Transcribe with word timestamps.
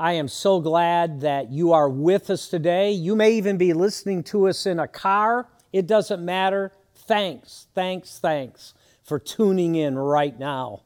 I 0.00 0.12
am 0.12 0.28
so 0.28 0.60
glad 0.60 1.22
that 1.22 1.50
you 1.50 1.72
are 1.72 1.88
with 1.88 2.30
us 2.30 2.46
today. 2.46 2.92
You 2.92 3.16
may 3.16 3.32
even 3.32 3.58
be 3.58 3.72
listening 3.72 4.22
to 4.24 4.46
us 4.46 4.64
in 4.64 4.78
a 4.78 4.86
car. 4.86 5.48
It 5.72 5.88
doesn't 5.88 6.24
matter. 6.24 6.70
Thanks, 6.94 7.66
thanks, 7.74 8.20
thanks 8.20 8.74
for 9.02 9.18
tuning 9.18 9.74
in 9.74 9.98
right 9.98 10.38
now. 10.38 10.82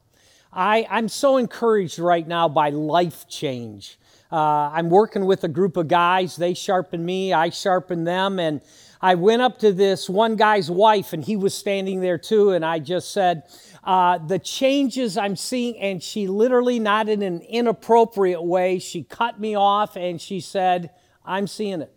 I, 0.51 0.87
I'm 0.89 1.11
so 1.11 1.37
encouraged 1.37 1.99
right 1.99 2.27
now 2.27 2.49
by 2.49 2.71
life 2.71 3.29
change. 3.29 3.99
Uh, 4.31 4.71
I'm 4.73 4.89
working 4.89 5.27
with 5.27 5.45
a 5.45 5.49
group 5.49 5.77
of 5.77 5.89
guys. 5.89 6.37
They 6.37 6.55
sharpen 6.55 7.05
me, 7.05 7.35
I 7.35 7.51
sharpen 7.51 8.05
them. 8.05 8.39
And 8.39 8.63
I 9.03 9.17
went 9.17 9.43
up 9.43 9.59
to 9.59 9.73
this 9.73 10.09
one 10.09 10.37
guy's 10.37 10.71
wife, 10.71 11.13
and 11.13 11.23
he 11.23 11.37
was 11.37 11.53
standing 11.53 12.01
there 12.01 12.17
too. 12.17 12.53
And 12.53 12.65
I 12.65 12.79
just 12.79 13.11
said, 13.11 13.43
uh, 13.85 14.19
The 14.19 14.39
changes 14.39 15.17
I'm 15.17 15.37
seeing, 15.37 15.79
and 15.79 16.03
she 16.03 16.27
literally, 16.27 16.79
not 16.79 17.09
in 17.09 17.23
an 17.23 17.41
inappropriate 17.41 18.43
way, 18.43 18.79
she 18.79 19.03
cut 19.03 19.41
me 19.41 19.55
off 19.55 19.97
and 19.97 20.21
she 20.21 20.41
said, 20.41 20.91
I'm 21.25 21.47
seeing 21.47 21.83
it. 21.83 21.95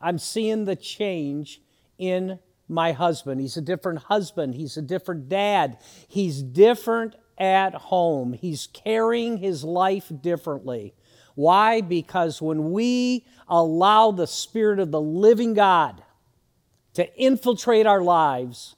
I'm 0.00 0.18
seeing 0.18 0.64
the 0.64 0.76
change 0.76 1.60
in 1.98 2.38
my 2.68 2.92
husband. 2.92 3.40
He's 3.40 3.56
a 3.56 3.62
different 3.62 4.00
husband. 4.00 4.54
He's 4.54 4.76
a 4.76 4.82
different 4.82 5.28
dad. 5.28 5.78
He's 6.06 6.42
different 6.42 7.16
at 7.38 7.74
home. 7.74 8.32
He's 8.32 8.66
carrying 8.66 9.38
his 9.38 9.64
life 9.64 10.12
differently. 10.20 10.94
Why? 11.34 11.80
Because 11.80 12.42
when 12.42 12.72
we 12.72 13.24
allow 13.48 14.10
the 14.10 14.26
Spirit 14.26 14.80
of 14.80 14.90
the 14.90 15.00
living 15.00 15.54
God 15.54 16.02
to 16.94 17.14
infiltrate 17.16 17.86
our 17.86 18.02
lives, 18.02 18.74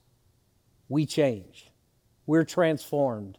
we 0.88 1.06
change. 1.06 1.70
We're 2.27 2.45
transformed. 2.45 3.38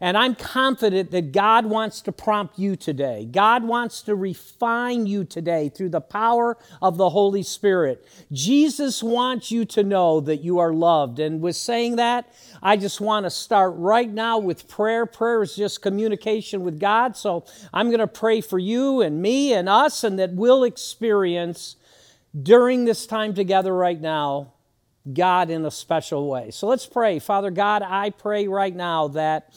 And 0.00 0.18
I'm 0.18 0.34
confident 0.34 1.12
that 1.12 1.32
God 1.32 1.66
wants 1.66 2.00
to 2.02 2.12
prompt 2.12 2.58
you 2.58 2.74
today. 2.74 3.26
God 3.30 3.64
wants 3.64 4.02
to 4.02 4.14
refine 4.14 5.06
you 5.06 5.24
today 5.24 5.68
through 5.68 5.90
the 5.90 6.00
power 6.00 6.58
of 6.82 6.96
the 6.96 7.10
Holy 7.10 7.44
Spirit. 7.44 8.04
Jesus 8.32 9.02
wants 9.02 9.50
you 9.50 9.64
to 9.66 9.84
know 9.84 10.20
that 10.20 10.38
you 10.42 10.58
are 10.58 10.74
loved. 10.74 11.20
And 11.20 11.40
with 11.40 11.54
saying 11.54 11.96
that, 11.96 12.30
I 12.60 12.76
just 12.76 13.00
want 13.00 13.24
to 13.24 13.30
start 13.30 13.74
right 13.76 14.10
now 14.10 14.38
with 14.38 14.68
prayer. 14.68 15.06
Prayer 15.06 15.42
is 15.42 15.54
just 15.54 15.80
communication 15.80 16.64
with 16.64 16.80
God. 16.80 17.16
So 17.16 17.44
I'm 17.72 17.86
going 17.86 18.00
to 18.00 18.06
pray 18.06 18.40
for 18.40 18.58
you 18.58 19.00
and 19.00 19.22
me 19.22 19.52
and 19.52 19.68
us, 19.68 20.02
and 20.02 20.18
that 20.18 20.32
we'll 20.32 20.64
experience 20.64 21.76
during 22.42 22.84
this 22.84 23.06
time 23.06 23.32
together 23.32 23.72
right 23.72 24.00
now 24.00 24.53
God 25.12 25.50
in 25.50 25.64
a 25.64 25.70
special 25.70 26.28
way. 26.28 26.50
So 26.50 26.66
let's 26.66 26.86
pray. 26.86 27.18
Father 27.18 27.50
God, 27.50 27.82
I 27.82 28.10
pray 28.10 28.48
right 28.48 28.74
now 28.74 29.08
that 29.08 29.52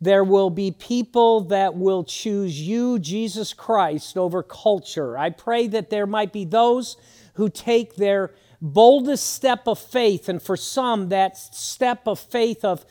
there 0.00 0.24
will 0.24 0.50
be 0.50 0.70
people 0.70 1.42
that 1.42 1.74
will 1.74 2.04
choose 2.04 2.60
you, 2.60 2.98
Jesus 2.98 3.52
Christ, 3.52 4.16
over 4.16 4.42
culture. 4.42 5.16
I 5.16 5.30
pray 5.30 5.68
that 5.68 5.90
there 5.90 6.06
might 6.06 6.32
be 6.32 6.44
those 6.44 6.96
who 7.34 7.48
take 7.50 7.96
their 7.96 8.32
boldest 8.62 9.34
step 9.34 9.66
of 9.66 9.78
faith, 9.78 10.28
and 10.28 10.42
for 10.42 10.56
some, 10.56 11.10
that 11.10 11.36
step 11.36 12.06
of 12.06 12.18
faith 12.18 12.64
of 12.64 12.84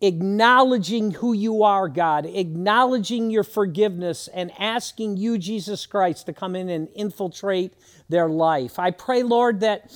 acknowledging 0.00 1.12
who 1.12 1.32
you 1.32 1.62
are, 1.62 1.88
God, 1.88 2.26
acknowledging 2.26 3.30
your 3.30 3.44
forgiveness, 3.44 4.28
and 4.32 4.50
asking 4.58 5.16
you, 5.16 5.38
Jesus 5.38 5.86
Christ, 5.86 6.26
to 6.26 6.32
come 6.32 6.56
in 6.56 6.68
and 6.68 6.88
infiltrate 6.94 7.74
their 8.08 8.28
life. 8.28 8.78
I 8.78 8.90
pray, 8.90 9.22
Lord, 9.22 9.60
that 9.60 9.90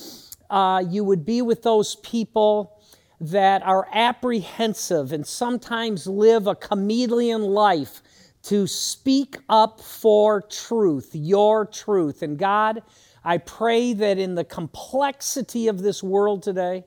uh, 0.51 0.83
you 0.89 1.05
would 1.05 1.25
be 1.25 1.43
with 1.43 1.63
those 1.63 1.97
people 1.97 2.83
that 3.21 3.63
are 3.63 3.89
apprehensive 3.93 5.13
and 5.13 5.27
sometimes 5.27 6.07
live 6.07 6.47
a 6.47 6.55
chameleon 6.55 7.43
life 7.43 8.03
to 8.43 8.67
speak 8.67 9.39
up 9.49 9.81
for 9.81 10.43
truth, 10.43 11.11
your 11.15 11.67
truth. 11.67 12.23
And 12.23 12.39
God, 12.39 12.83
I 13.25 13.39
pray 13.39 13.93
that 13.95 14.19
in 14.19 14.37
the 14.37 14.45
complexity 14.45 15.67
of 15.67 15.83
this 15.83 16.03
world 16.03 16.43
today, 16.43 16.85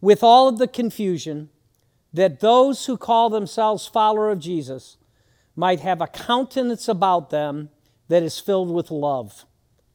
with 0.00 0.22
all 0.22 0.48
of 0.48 0.58
the 0.58 0.68
confusion, 0.68 1.50
that 2.12 2.40
those 2.40 2.86
who 2.86 2.96
call 2.96 3.28
themselves 3.28 3.86
follower 3.86 4.30
of 4.30 4.38
Jesus 4.38 4.96
might 5.54 5.80
have 5.80 6.00
a 6.00 6.06
countenance 6.06 6.88
about 6.88 7.30
them 7.30 7.68
that 8.08 8.22
is 8.22 8.38
filled 8.38 8.70
with 8.70 8.90
love. 8.90 9.44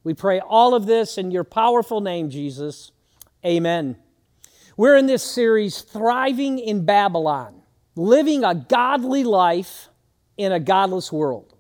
We 0.04 0.14
pray 0.14 0.40
all 0.40 0.76
of 0.76 0.86
this 0.86 1.18
in 1.18 1.32
your 1.32 1.46
powerful 1.46 2.02
name, 2.02 2.30
Jesus. 2.30 2.92
Amen. 3.46 3.96
We're 4.76 4.98
in 4.98 5.06
this 5.06 5.24
series, 5.24 5.82
Thriving 5.82 6.60
in 6.60 6.86
Babylon, 6.86 7.62
living 7.96 8.44
a 8.44 8.56
godly 8.56 9.24
life 9.24 9.90
in 10.36 10.52
a 10.52 10.60
godless 10.60 11.12
world. 11.12 11.56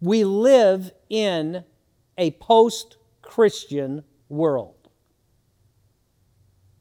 We 0.00 0.24
live 0.24 0.90
in 1.08 1.62
a 2.18 2.30
post 2.32 2.96
Christian 3.22 4.02
world. 4.28 4.74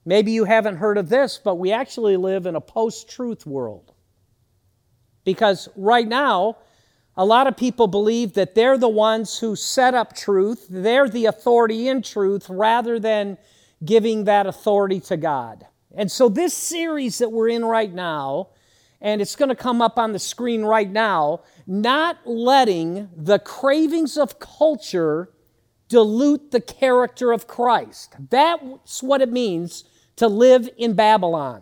Maybe 0.06 0.32
you 0.32 0.46
haven't 0.46 0.78
heard 0.78 0.98
of 0.98 1.10
this, 1.10 1.40
but 1.42 1.56
we 1.56 1.72
actually 1.72 2.18
live 2.18 2.46
in 2.46 2.56
a 2.56 2.62
post 2.62 3.10
truth 3.10 3.46
world. 3.46 3.94
Because 5.24 5.70
right 5.76 6.08
now, 6.08 6.58
a 7.16 7.26
lot 7.26 7.48
of 7.48 7.56
people 7.56 7.88
believe 7.88 8.34
that 8.34 8.56
they're 8.56 8.78
the 8.78 8.90
ones 8.90 9.40
who 9.40 9.56
set 9.56 9.94
up 9.94 10.16
truth, 10.16 10.66
they're 10.70 11.10
the 11.10 11.26
authority 11.26 11.88
in 11.88 12.02
truth, 12.02 12.50
rather 12.50 13.00
than 13.00 13.38
giving 13.86 14.24
that 14.24 14.48
authority 14.48 15.00
to 15.00 15.18
God. 15.18 15.68
And 15.96 16.12
so, 16.12 16.28
this 16.28 16.54
series 16.54 17.20
that 17.20 17.32
we're 17.32 17.50
in 17.50 17.64
right 17.64 17.94
now, 17.94 18.50
and 19.00 19.22
it's 19.22 19.36
going 19.36 19.50
to 19.50 19.56
come 19.56 19.82
up 19.82 20.00
on 20.00 20.12
the 20.12 20.20
screen 20.20 20.64
right 20.64 20.90
now, 20.90 21.42
not 21.68 22.26
letting 22.26 23.10
the 23.16 23.38
cravings 23.38 24.18
of 24.18 24.40
culture 24.40 25.30
dilute 25.90 26.50
the 26.50 26.62
character 26.62 27.32
of 27.32 27.46
Christ. 27.46 28.16
That's 28.32 29.04
what 29.04 29.22
it 29.22 29.32
means 29.32 29.84
to 30.16 30.28
live 30.28 30.68
in 30.78 30.94
Babylon. 30.94 31.62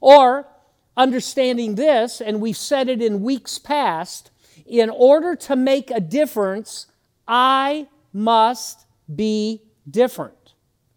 Or, 0.00 0.48
understanding 0.96 1.74
this, 1.74 2.22
and 2.22 2.40
we've 2.40 2.56
said 2.56 2.88
it 2.88 3.02
in 3.02 3.22
weeks 3.22 3.58
past, 3.58 4.30
in 4.68 4.90
order 4.90 5.34
to 5.34 5.56
make 5.56 5.90
a 5.90 6.00
difference, 6.00 6.86
I 7.26 7.88
must 8.12 8.86
be 9.14 9.62
different. 9.90 10.54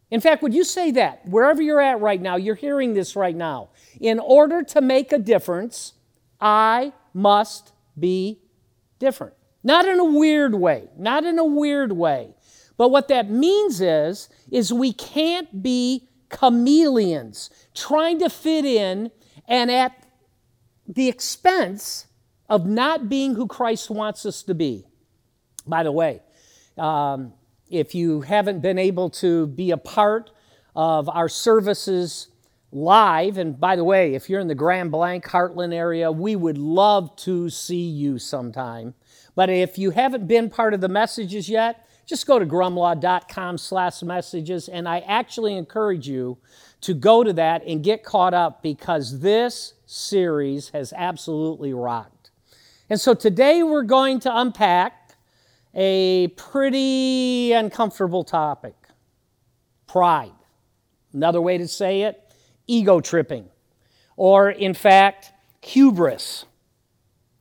In 0.10 0.20
fact, 0.20 0.44
would 0.44 0.54
you 0.54 0.66
say 0.66 0.92
that 0.92 1.26
wherever 1.28 1.62
you're 1.62 1.80
at 1.80 2.02
right 2.02 2.22
now, 2.22 2.36
you're 2.36 2.56
hearing 2.56 2.94
this 2.94 3.16
right 3.16 3.36
now? 3.36 3.70
In 4.00 4.20
order 4.20 4.62
to 4.64 4.82
make 4.82 5.14
a 5.14 5.18
difference, 5.18 5.94
I 6.40 6.92
must 7.14 7.72
be 7.98 8.40
different. 9.00 9.34
Not 9.64 9.86
in 9.86 10.00
a 10.00 10.06
weird 10.06 10.56
way, 10.56 10.90
not 10.98 11.24
in 11.24 11.40
a 11.40 11.46
weird 11.46 11.94
way. 11.94 12.36
But 12.78 12.90
what 12.90 13.08
that 13.08 13.30
means 13.30 13.80
is 13.80 14.28
is 14.50 14.74
we 14.74 14.92
can't 14.92 15.64
be 15.64 16.10
chameleons 16.30 17.50
trying 17.74 18.20
to 18.20 18.30
fit 18.30 18.66
in 18.66 19.12
and 19.48 19.70
at 19.70 20.08
the 20.88 21.08
expense 21.08 22.08
of 22.52 22.66
not 22.66 23.08
being 23.08 23.34
who 23.34 23.48
Christ 23.48 23.90
wants 23.90 24.26
us 24.26 24.44
to 24.44 24.54
be. 24.54 24.86
By 25.66 25.84
the 25.84 25.92
way, 25.92 26.22
um, 26.78 27.32
if 27.70 27.96
you 27.96 28.20
haven't 28.20 28.60
been 28.60 28.78
able 28.78 29.10
to 29.12 29.48
be 29.48 29.72
a 29.72 29.78
part 29.78 30.32
of 30.76 31.08
our 31.08 31.30
services 31.30 32.28
live, 32.74 33.38
and 33.38 33.58
by 33.58 33.78
the 33.78 33.86
way, 33.86 34.16
if 34.16 34.30
you're 34.30 34.42
in 34.42 34.50
the 34.50 34.56
Grand 34.56 34.92
Blanc, 34.92 35.24
Heartland 35.24 35.74
area, 35.74 36.12
we 36.12 36.36
would 36.36 36.58
love 36.58 37.16
to 37.18 37.50
see 37.50 37.88
you 37.88 38.20
sometime. 38.20 38.96
But 39.34 39.50
if 39.50 39.78
you 39.78 39.92
haven't 39.92 40.28
been 40.28 40.50
part 40.50 40.74
of 40.74 40.82
the 40.82 40.90
messages 40.90 41.48
yet, 41.48 41.88
just 42.06 42.28
go 42.28 42.38
to 42.38 42.46
grumlaw.com 42.46 43.60
slash 43.60 44.04
messages, 44.04 44.68
and 44.68 44.90
I 44.90 45.00
actually 45.00 45.56
encourage 45.56 46.06
you 46.06 46.38
to 46.82 46.94
go 46.94 47.24
to 47.24 47.32
that 47.32 47.64
and 47.66 47.82
get 47.82 48.04
caught 48.04 48.34
up 48.34 48.62
because 48.62 49.22
this 49.22 49.76
series 49.86 50.70
has 50.70 50.92
absolutely 50.92 51.74
rocked. 51.74 52.21
And 52.92 53.00
so 53.00 53.14
today 53.14 53.64
we're 53.64 53.84
going 53.84 54.20
to 54.20 54.38
unpack 54.38 55.16
a 55.74 56.28
pretty 56.36 57.54
uncomfortable 57.54 58.26
topic 58.26 58.76
pride. 59.88 60.34
Another 61.14 61.40
way 61.40 61.58
to 61.58 61.70
say 61.70 62.02
it, 62.02 62.22
ego 62.68 63.00
tripping. 63.00 63.48
Or, 64.18 64.50
in 64.50 64.74
fact, 64.74 65.32
hubris. 65.62 66.44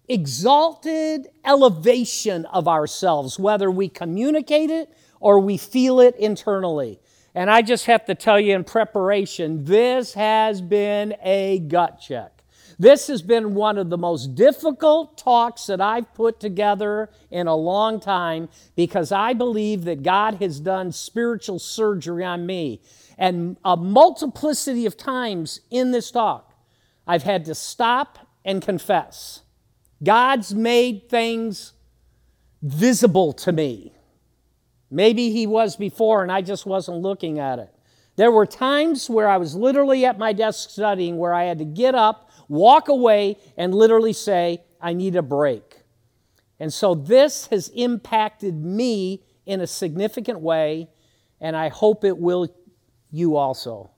Exalted 0.08 1.26
elevation 1.44 2.46
of 2.46 2.68
ourselves, 2.68 3.36
whether 3.36 3.72
we 3.72 3.88
communicate 3.88 4.70
it 4.70 4.88
or 5.18 5.40
we 5.40 5.56
feel 5.56 5.98
it 5.98 6.14
internally. 6.14 7.00
And 7.34 7.50
I 7.50 7.62
just 7.62 7.86
have 7.86 8.04
to 8.04 8.14
tell 8.14 8.38
you 8.38 8.54
in 8.54 8.62
preparation, 8.62 9.64
this 9.64 10.14
has 10.14 10.60
been 10.60 11.16
a 11.24 11.58
gut 11.58 12.00
check. 12.00 12.39
This 12.80 13.08
has 13.08 13.20
been 13.20 13.52
one 13.52 13.76
of 13.76 13.90
the 13.90 13.98
most 13.98 14.34
difficult 14.34 15.18
talks 15.18 15.66
that 15.66 15.82
I've 15.82 16.14
put 16.14 16.40
together 16.40 17.10
in 17.30 17.46
a 17.46 17.54
long 17.54 18.00
time 18.00 18.48
because 18.74 19.12
I 19.12 19.34
believe 19.34 19.84
that 19.84 20.02
God 20.02 20.36
has 20.36 20.60
done 20.60 20.90
spiritual 20.90 21.58
surgery 21.58 22.24
on 22.24 22.46
me. 22.46 22.80
And 23.18 23.58
a 23.66 23.76
multiplicity 23.76 24.86
of 24.86 24.96
times 24.96 25.60
in 25.70 25.90
this 25.90 26.10
talk, 26.10 26.54
I've 27.06 27.24
had 27.24 27.44
to 27.44 27.54
stop 27.54 28.18
and 28.46 28.62
confess. 28.62 29.42
God's 30.02 30.54
made 30.54 31.10
things 31.10 31.74
visible 32.62 33.34
to 33.34 33.52
me. 33.52 33.92
Maybe 34.90 35.32
he 35.32 35.46
was 35.46 35.76
before 35.76 36.22
and 36.22 36.32
I 36.32 36.40
just 36.40 36.64
wasn't 36.64 37.02
looking 37.02 37.40
at 37.40 37.58
it. 37.58 37.74
There 38.16 38.30
were 38.30 38.46
times 38.46 39.10
where 39.10 39.28
I 39.28 39.36
was 39.36 39.54
literally 39.54 40.06
at 40.06 40.18
my 40.18 40.32
desk 40.32 40.70
studying 40.70 41.18
where 41.18 41.34
I 41.34 41.44
had 41.44 41.58
to 41.58 41.66
get 41.66 41.94
up, 41.94 42.29
walk 42.50 42.88
away, 42.88 43.36
and 43.56 43.72
literally 43.74 44.12
say, 44.12 44.62
I 44.80 44.92
need 44.92 45.14
a 45.14 45.22
break. 45.22 45.82
And 46.58 46.72
so 46.72 46.94
this 46.94 47.46
has 47.46 47.68
impacted 47.70 48.54
me 48.54 49.22
in 49.46 49.60
a 49.60 49.66
significant 49.66 50.40
way, 50.40 50.90
and 51.40 51.56
I 51.56 51.68
hope 51.68 52.04
it 52.04 52.18
will 52.18 52.48
you 53.10 53.36
also. 53.36 53.92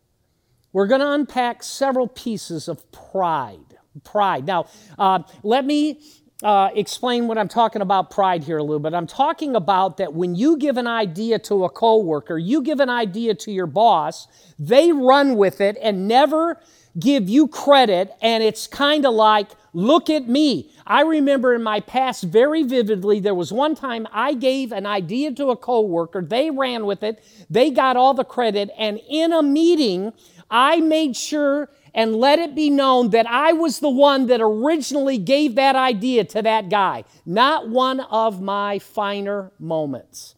We're 0.73 0.87
going 0.87 1.01
to 1.01 1.11
unpack 1.11 1.63
several 1.63 2.07
pieces 2.07 2.69
of 2.69 2.91
pride. 2.93 3.79
Pride. 4.05 4.47
Now, 4.47 4.67
uh, 4.99 5.21
let 5.43 5.65
me 5.65 6.01
uh, 6.43 6.71
explain 6.75 7.29
what 7.29 7.39
I'm 7.39 7.49
talking 7.49 7.83
about 7.83 8.11
pride 8.11 8.43
here 8.43 8.59
a 8.59 8.63
little 8.63 8.81
bit. 8.81 8.95
I'm 8.95 9.07
talking 9.07 9.55
about 9.55 9.97
that 9.99 10.13
when 10.13 10.35
you 10.35 10.57
give 10.57 10.77
an 10.77 10.87
idea 10.87 11.39
to 11.41 11.65
a 11.65 11.71
coworker, 11.71 12.37
you 12.39 12.63
give 12.63 12.81
an 12.81 12.91
idea 12.91 13.35
to 13.35 13.53
your 13.53 13.67
boss, 13.67 14.29
they 14.59 14.93
run 14.93 15.37
with 15.37 15.61
it 15.61 15.77
and 15.81 16.09
never 16.09 16.61
give 16.99 17.29
you 17.29 17.49
credit, 17.49 18.13
and 18.21 18.43
it's 18.43 18.67
kind 18.67 19.07
of 19.07 19.15
like, 19.15 19.49
look 19.73 20.11
at 20.11 20.29
me. 20.29 20.71
I 20.87 21.03
remember 21.03 21.55
in 21.55 21.63
my 21.63 21.81
past 21.81 22.25
very 22.25 22.63
vividly, 22.63 23.21
there 23.21 23.35
was 23.35 23.53
one 23.53 23.75
time 23.75 24.07
I 24.13 24.35
gave 24.35 24.73
an 24.73 24.87
idea 24.87 25.33
to 25.33 25.49
a 25.49 25.57
coworker, 25.57 26.23
they 26.23 26.51
ran 26.51 26.85
with 26.85 27.03
it, 27.03 27.25
they 27.49 27.71
got 27.71 27.97
all 27.97 28.15
the 28.15 28.25
credit, 28.25 28.71
and 28.77 29.01
in 29.09 29.33
a 29.33 29.43
meeting, 29.43 30.13
I 30.51 30.81
made 30.81 31.17
sure 31.17 31.71
and 31.95 32.17
let 32.17 32.39
it 32.39 32.55
be 32.55 32.71
known 32.71 33.11
that 33.11 33.27
I 33.27 33.53
was 33.53 33.81
the 33.81 33.91
one 33.91 34.27
that 34.27 34.41
originally 34.41 35.19
gave 35.19 35.55
that 35.57 35.77
idea 35.77 36.25
to 36.25 36.43
that 36.43 36.69
guy, 36.69 37.05
not 37.27 37.69
one 37.69 38.01
of 38.01 38.41
my 38.41 38.79
finer 38.79 39.53
moments. 39.59 40.35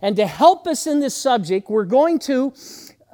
And 0.00 0.16
to 0.16 0.26
help 0.26 0.66
us 0.66 0.86
in 0.86 0.98
this 0.98 1.14
subject, 1.14 1.70
we're 1.70 1.84
going 1.84 2.18
to 2.20 2.52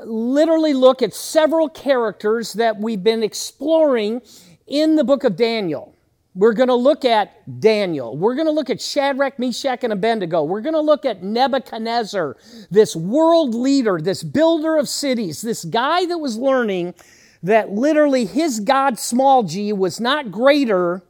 literally 0.05 0.75
look 0.75 1.03
at 1.03 1.15
several 1.15 1.69
characters 1.69 2.53
that 2.55 2.79
we've 2.79 3.03
been 3.03 3.23
exploring 3.23 4.23
in 4.67 4.97
the 4.97 5.05
book 5.05 5.25
of 5.25 5.37
Daniel. 5.37 5.95
We're 6.35 6.53
going 6.53 6.69
to 6.69 6.75
look 6.75 7.05
at 7.05 7.61
Daniel. 7.61 8.17
We're 8.17 8.37
going 8.37 8.47
to 8.47 8.53
look 8.53 8.71
at 8.71 8.81
Shadrach, 8.81 9.41
Meshach, 9.41 9.83
and 9.83 9.93
Abednego. 9.93 10.45
We're 10.45 10.61
going 10.61 10.75
to 10.75 10.81
look 10.81 11.05
at 11.05 11.23
Nebuchadnezzar, 11.23 12.37
this 12.71 12.95
world 12.95 13.55
leader, 13.55 13.99
this 14.00 14.23
builder 14.23 14.77
of 14.77 14.89
cities, 14.89 15.43
this 15.43 15.65
guy 15.65 16.06
that 16.06 16.19
was 16.19 16.37
learning 16.37 16.95
that 17.43 17.73
literally 17.73 18.25
his 18.25 18.61
God, 18.61 18.99
small 18.99 19.43
g, 19.43 19.73
was 19.73 19.99
not 19.99 20.31
greater 20.31 21.03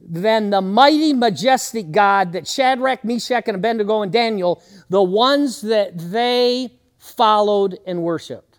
than 0.00 0.50
the 0.50 0.60
mighty, 0.60 1.12
majestic 1.12 1.90
God 1.90 2.32
that 2.32 2.46
Shadrach, 2.46 3.04
Meshach, 3.04 3.44
and 3.48 3.56
Abednego 3.56 4.02
and 4.02 4.12
Daniel, 4.12 4.62
the 4.88 5.02
ones 5.02 5.60
that 5.62 5.92
they 5.96 6.70
followed 7.04 7.78
and 7.86 8.02
worshiped. 8.02 8.58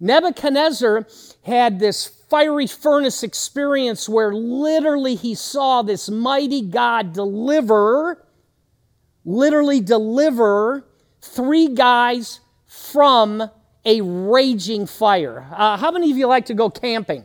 Nebuchadnezzar 0.00 1.06
had 1.42 1.78
this 1.78 2.06
fiery 2.06 2.66
furnace 2.66 3.22
experience 3.22 4.08
where 4.08 4.32
literally 4.32 5.14
he 5.14 5.34
saw 5.34 5.82
this 5.82 6.08
mighty 6.08 6.62
God 6.62 7.12
deliver, 7.12 8.26
literally 9.24 9.80
deliver 9.80 10.86
three 11.20 11.68
guys 11.68 12.40
from 12.66 13.50
a 13.84 14.00
raging 14.00 14.86
fire. 14.86 15.46
Uh, 15.52 15.76
how 15.76 15.90
many 15.90 16.10
of 16.10 16.16
you 16.16 16.26
like 16.26 16.46
to 16.46 16.54
go 16.54 16.70
camping? 16.70 17.24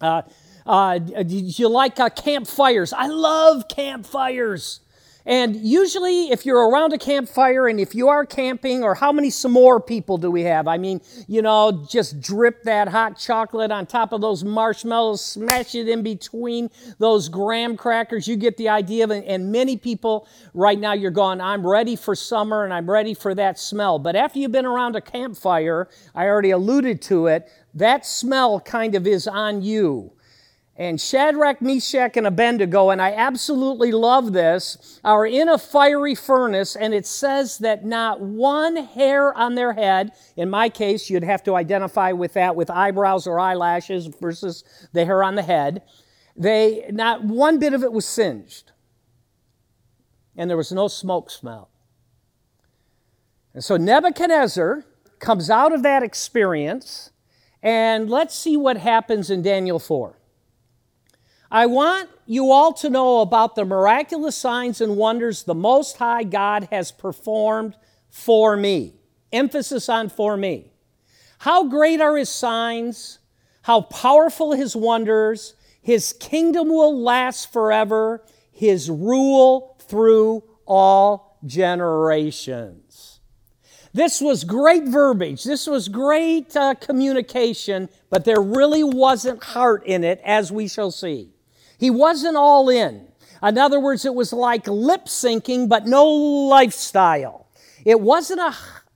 Uh, 0.00 0.22
uh, 0.66 0.98
do 0.98 1.34
you 1.34 1.68
like 1.68 1.98
uh, 1.98 2.10
campfires? 2.10 2.92
I 2.92 3.06
love 3.06 3.68
campfires. 3.68 4.80
And 5.26 5.56
usually, 5.56 6.30
if 6.30 6.46
you're 6.46 6.70
around 6.70 6.92
a 6.92 6.98
campfire 6.98 7.66
and 7.66 7.80
if 7.80 7.96
you 7.96 8.06
are 8.08 8.24
camping, 8.24 8.84
or 8.84 8.94
how 8.94 9.10
many 9.10 9.28
some 9.28 9.50
more 9.50 9.80
people 9.80 10.18
do 10.18 10.30
we 10.30 10.42
have? 10.42 10.68
I 10.68 10.78
mean, 10.78 11.00
you 11.26 11.42
know, 11.42 11.84
just 11.90 12.20
drip 12.20 12.62
that 12.62 12.86
hot 12.86 13.18
chocolate 13.18 13.72
on 13.72 13.86
top 13.86 14.12
of 14.12 14.20
those 14.20 14.44
marshmallows, 14.44 15.24
smash 15.24 15.74
it 15.74 15.88
in 15.88 16.04
between 16.04 16.70
those 17.00 17.28
graham 17.28 17.76
crackers. 17.76 18.28
You 18.28 18.36
get 18.36 18.56
the 18.56 18.68
idea 18.68 19.02
of 19.02 19.10
it. 19.10 19.24
And 19.26 19.50
many 19.50 19.76
people 19.76 20.28
right 20.54 20.78
now, 20.78 20.92
you're 20.92 21.10
going, 21.10 21.40
I'm 21.40 21.66
ready 21.66 21.96
for 21.96 22.14
summer 22.14 22.62
and 22.62 22.72
I'm 22.72 22.88
ready 22.88 23.12
for 23.12 23.34
that 23.34 23.58
smell. 23.58 23.98
But 23.98 24.14
after 24.14 24.38
you've 24.38 24.52
been 24.52 24.64
around 24.64 24.94
a 24.94 25.00
campfire, 25.00 25.88
I 26.14 26.26
already 26.26 26.52
alluded 26.52 27.02
to 27.02 27.26
it, 27.26 27.50
that 27.74 28.06
smell 28.06 28.60
kind 28.60 28.94
of 28.94 29.06
is 29.08 29.26
on 29.26 29.60
you. 29.62 30.12
And 30.78 31.00
Shadrach, 31.00 31.62
Meshach, 31.62 32.18
and 32.18 32.26
Abednego, 32.26 32.90
and 32.90 33.00
I 33.00 33.12
absolutely 33.12 33.92
love 33.92 34.34
this, 34.34 35.00
are 35.02 35.24
in 35.26 35.48
a 35.48 35.56
fiery 35.56 36.14
furnace, 36.14 36.76
and 36.76 36.92
it 36.92 37.06
says 37.06 37.58
that 37.58 37.86
not 37.86 38.20
one 38.20 38.76
hair 38.76 39.32
on 39.32 39.54
their 39.54 39.72
head, 39.72 40.12
in 40.36 40.50
my 40.50 40.68
case, 40.68 41.08
you'd 41.08 41.24
have 41.24 41.42
to 41.44 41.54
identify 41.54 42.12
with 42.12 42.34
that 42.34 42.56
with 42.56 42.68
eyebrows 42.68 43.26
or 43.26 43.40
eyelashes 43.40 44.06
versus 44.06 44.64
the 44.92 45.06
hair 45.06 45.22
on 45.22 45.34
the 45.34 45.42
head, 45.42 45.82
they, 46.36 46.84
not 46.90 47.24
one 47.24 47.58
bit 47.58 47.72
of 47.72 47.82
it 47.82 47.92
was 47.92 48.04
singed. 48.04 48.72
And 50.36 50.50
there 50.50 50.58
was 50.58 50.72
no 50.72 50.88
smoke 50.88 51.30
smell. 51.30 51.70
And 53.54 53.64
so 53.64 53.78
Nebuchadnezzar 53.78 54.84
comes 55.20 55.48
out 55.48 55.72
of 55.72 55.82
that 55.84 56.02
experience, 56.02 57.12
and 57.62 58.10
let's 58.10 58.36
see 58.36 58.58
what 58.58 58.76
happens 58.76 59.30
in 59.30 59.40
Daniel 59.40 59.78
4. 59.78 60.18
I 61.50 61.66
want 61.66 62.10
you 62.26 62.50
all 62.50 62.72
to 62.74 62.90
know 62.90 63.20
about 63.20 63.54
the 63.54 63.64
miraculous 63.64 64.36
signs 64.36 64.80
and 64.80 64.96
wonders 64.96 65.44
the 65.44 65.54
Most 65.54 65.96
High 65.96 66.24
God 66.24 66.68
has 66.72 66.90
performed 66.90 67.76
for 68.10 68.56
me. 68.56 68.94
Emphasis 69.32 69.88
on 69.88 70.08
for 70.08 70.36
me. 70.36 70.72
How 71.38 71.68
great 71.68 72.00
are 72.00 72.16
his 72.16 72.30
signs, 72.30 73.18
how 73.62 73.82
powerful 73.82 74.52
his 74.52 74.74
wonders. 74.74 75.54
His 75.82 76.12
kingdom 76.12 76.68
will 76.68 77.00
last 77.00 77.52
forever, 77.52 78.24
his 78.50 78.90
rule 78.90 79.76
through 79.80 80.42
all 80.66 81.38
generations. 81.44 83.20
This 83.94 84.20
was 84.20 84.42
great 84.42 84.84
verbiage. 84.84 85.44
This 85.44 85.66
was 85.66 85.88
great 85.88 86.56
uh, 86.56 86.74
communication, 86.74 87.88
but 88.10 88.24
there 88.24 88.40
really 88.40 88.82
wasn't 88.82 89.42
heart 89.42 89.86
in 89.86 90.02
it, 90.02 90.20
as 90.24 90.50
we 90.50 90.66
shall 90.66 90.90
see. 90.90 91.35
He 91.78 91.90
wasn't 91.90 92.36
all 92.36 92.68
in. 92.68 93.06
In 93.42 93.58
other 93.58 93.78
words, 93.80 94.04
it 94.04 94.14
was 94.14 94.32
like 94.32 94.66
lip 94.66 95.06
syncing, 95.06 95.68
but 95.68 95.86
no 95.86 96.06
lifestyle. 96.06 97.46
It 97.84 98.00
wasn't 98.00 98.40
a 98.40 98.54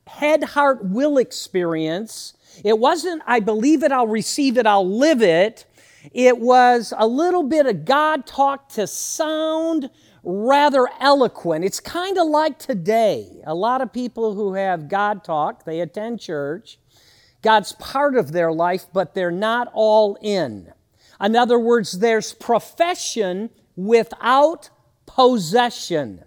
head, 0.09 0.43
heart, 0.45 0.85
will 0.85 1.19
experience. 1.19 2.35
It 2.65 2.79
wasn't, 2.79 3.23
I 3.27 3.41
believe 3.41 3.83
it, 3.83 3.93
I'll 3.93 4.07
receive 4.07 4.59
it, 4.59 4.67
I'll 4.67 4.89
live 4.89 5.23
it. 5.23 5.67
It 6.13 6.39
was 6.39 6.93
a 6.97 7.07
little 7.07 7.43
bit 7.43 7.67
of 7.67 7.85
God 7.85 8.27
talk 8.27 8.71
to 8.71 8.87
sound 8.87 9.91
rather 10.23 10.89
eloquent. 11.01 11.65
It's 11.65 11.81
kind 11.81 12.19
of 12.19 12.27
like 12.27 12.59
today. 12.59 13.43
A 13.47 13.55
lot 13.55 13.81
of 13.81 13.93
people 13.93 14.35
who 14.35 14.55
have 14.55 14.89
God 14.89 15.25
talk, 15.25 15.65
they 15.65 15.81
attend 15.81 16.21
church. 16.21 16.79
God's 17.43 17.73
part 17.73 18.17
of 18.17 18.33
their 18.33 18.53
life, 18.53 18.87
but 18.93 19.15
they're 19.15 19.31
not 19.31 19.71
all 19.73 20.19
in. 20.21 20.73
In 21.21 21.37
other 21.37 21.59
words, 21.59 21.99
there's 21.99 22.33
profession 22.33 23.51
without 23.77 24.71
possession. 25.07 26.25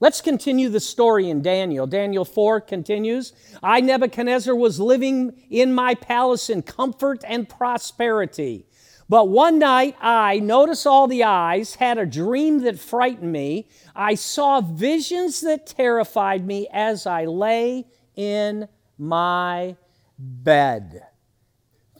Let's 0.00 0.22
continue 0.22 0.70
the 0.70 0.80
story 0.80 1.28
in 1.28 1.42
Daniel. 1.42 1.86
Daniel 1.86 2.24
4 2.24 2.62
continues 2.62 3.32
I, 3.62 3.80
Nebuchadnezzar, 3.80 4.54
was 4.54 4.80
living 4.80 5.42
in 5.50 5.74
my 5.74 5.94
palace 5.94 6.48
in 6.48 6.62
comfort 6.62 7.22
and 7.26 7.48
prosperity. 7.48 8.66
But 9.10 9.28
one 9.28 9.58
night 9.58 9.96
I, 10.00 10.38
notice 10.38 10.86
all 10.86 11.06
the 11.06 11.24
eyes, 11.24 11.74
had 11.74 11.98
a 11.98 12.06
dream 12.06 12.60
that 12.60 12.78
frightened 12.78 13.32
me. 13.32 13.68
I 13.94 14.14
saw 14.14 14.60
visions 14.60 15.40
that 15.42 15.66
terrified 15.66 16.46
me 16.46 16.68
as 16.72 17.06
I 17.06 17.24
lay 17.24 17.86
in 18.16 18.68
my 18.96 19.76
bed. 20.16 21.09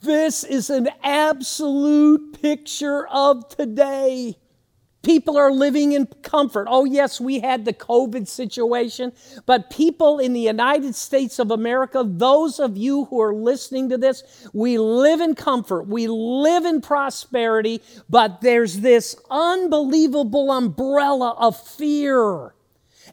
This 0.03 0.45
is 0.45 0.71
an 0.71 0.89
absolute 1.03 2.41
picture 2.41 3.07
of 3.09 3.49
today. 3.49 4.37
People 5.03 5.37
are 5.37 5.53
living 5.53 5.93
in 5.93 6.07
comfort. 6.23 6.69
Oh, 6.71 6.85
yes, 6.85 7.21
we 7.21 7.41
had 7.41 7.65
the 7.65 7.73
COVID 7.73 8.29
situation, 8.29 9.13
but 9.47 9.71
people 9.71 10.19
in 10.19 10.35
the 10.35 10.41
United 10.41 10.95
States 10.95 11.39
of 11.39 11.51
America, 11.51 12.03
those 12.07 12.61
of 12.61 12.77
you 12.77 13.07
who 13.07 13.21
are 13.21 13.35
listening 13.35 13.89
to 13.91 13.99
this, 13.99 14.49
we 14.53 14.79
live 14.79 15.21
in 15.21 15.35
comfort. 15.35 15.87
We 15.87 16.07
live 16.07 16.67
in 16.67 16.83
prosperity, 16.83 17.83
but 18.11 18.43
there's 18.43 18.81
this 18.81 19.17
unbelievable 19.31 20.53
umbrella 20.53 21.35
of 21.39 21.59
fear. 21.59 22.55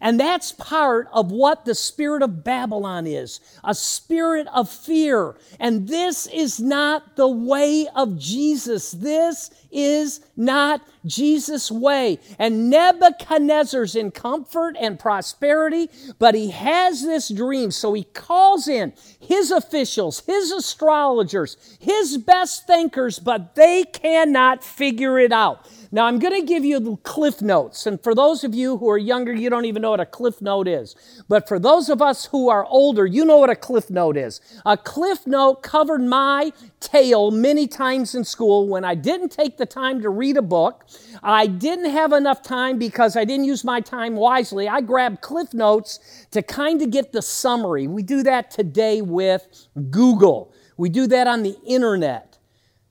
And 0.02 0.20
that's 0.20 0.52
part 0.52 1.08
of 1.12 1.32
what 1.32 1.66
the 1.66 1.76
spirit 1.76 2.22
of 2.22 2.44
Babylon 2.44 3.08
is 3.08 3.40
a 3.64 3.74
spirit 3.76 4.48
of 4.54 4.70
fear. 4.70 5.36
And 5.60 5.88
this 5.88 6.28
is 6.28 6.60
not 6.60 7.16
the 7.16 7.28
way 7.28 7.88
of 7.96 8.18
Jesus. 8.18 8.92
This 8.92 9.52
is 9.72 10.22
not 10.36 10.82
Jesus' 11.08 11.72
way. 11.72 12.20
And 12.38 12.70
Nebuchadnezzar's 12.70 13.96
in 13.96 14.12
comfort 14.12 14.76
and 14.80 15.00
prosperity, 15.00 15.90
but 16.20 16.36
he 16.36 16.52
has 16.52 17.02
this 17.02 17.30
dream. 17.30 17.72
So 17.72 17.94
he 17.94 18.04
calls 18.04 18.68
in 18.68 18.94
his 19.20 19.52
officials, 19.52 20.22
his 20.26 20.52
astrologers, 20.52 21.78
his 21.80 22.18
best 22.18 22.68
thinkers, 22.68 23.20
but 23.20 23.56
they 23.56 23.84
cannot 23.84 24.64
figure 24.64 25.20
it 25.20 25.32
out. 25.32 25.68
Now, 25.92 26.06
I'm 26.06 26.20
going 26.20 26.40
to 26.40 26.46
give 26.46 26.66
you 26.66 26.80
the 26.80 26.98
cliff 26.98 27.42
notes. 27.42 27.86
And 27.86 28.02
for 28.04 28.14
those 28.14 28.44
of 28.44 28.54
you 28.54 28.78
who 28.78 28.90
are 28.90 28.98
younger, 28.98 29.34
you 29.34 29.50
don't 29.50 29.66
even 29.66 29.82
know 29.82 29.92
what 29.92 30.00
a 30.00 30.06
cliff 30.06 30.42
note 30.42 30.68
is. 30.68 30.96
But 31.30 31.48
for 31.48 31.60
those 31.60 31.90
of 31.90 32.02
us 32.02 32.26
who 32.26 32.50
are 32.50 32.66
older, 32.66 33.06
you 33.06 33.24
know 33.24 33.38
what 33.38 33.50
a 33.50 33.56
cliff 33.56 33.90
note 33.90 34.18
is. 34.18 34.42
A 34.66 34.76
cliff 34.76 35.26
note 35.26 35.64
covered 35.64 36.02
my 36.02 36.52
tale 36.80 37.32
many 37.32 37.68
times 37.68 38.14
in 38.14 38.24
school 38.24 38.68
when 38.68 38.84
I 38.84 38.96
didn't 38.96 39.30
take 39.30 39.58
the 39.58 39.66
time 39.66 40.02
to 40.02 40.10
read 40.10 40.38
a 40.38 40.42
book. 40.42 40.86
I 41.24 41.48
didn't 41.48 41.90
have 41.90 42.14
enough 42.14 42.42
time 42.42 42.78
because 42.78 43.16
I 43.16 43.26
didn't 43.26 43.46
use 43.46 43.64
my 43.64 43.82
time 43.82 44.16
wisely. 44.16 44.68
I 44.68 44.82
grabbed 44.82 45.22
cliff 45.22 45.54
notes 45.54 46.28
to 46.32 46.42
kind 46.42 46.82
of 46.82 46.92
get 46.92 47.12
the 47.12 47.22
summary. 47.22 47.88
We 47.88 48.04
do 48.04 48.24
that 48.24 48.52
today 48.52 49.02
with 49.02 49.68
Google, 49.90 50.54
we 50.78 50.90
do 50.90 51.08
that 51.08 51.28
on 51.28 51.44
the 51.44 51.58
internet. 51.66 52.27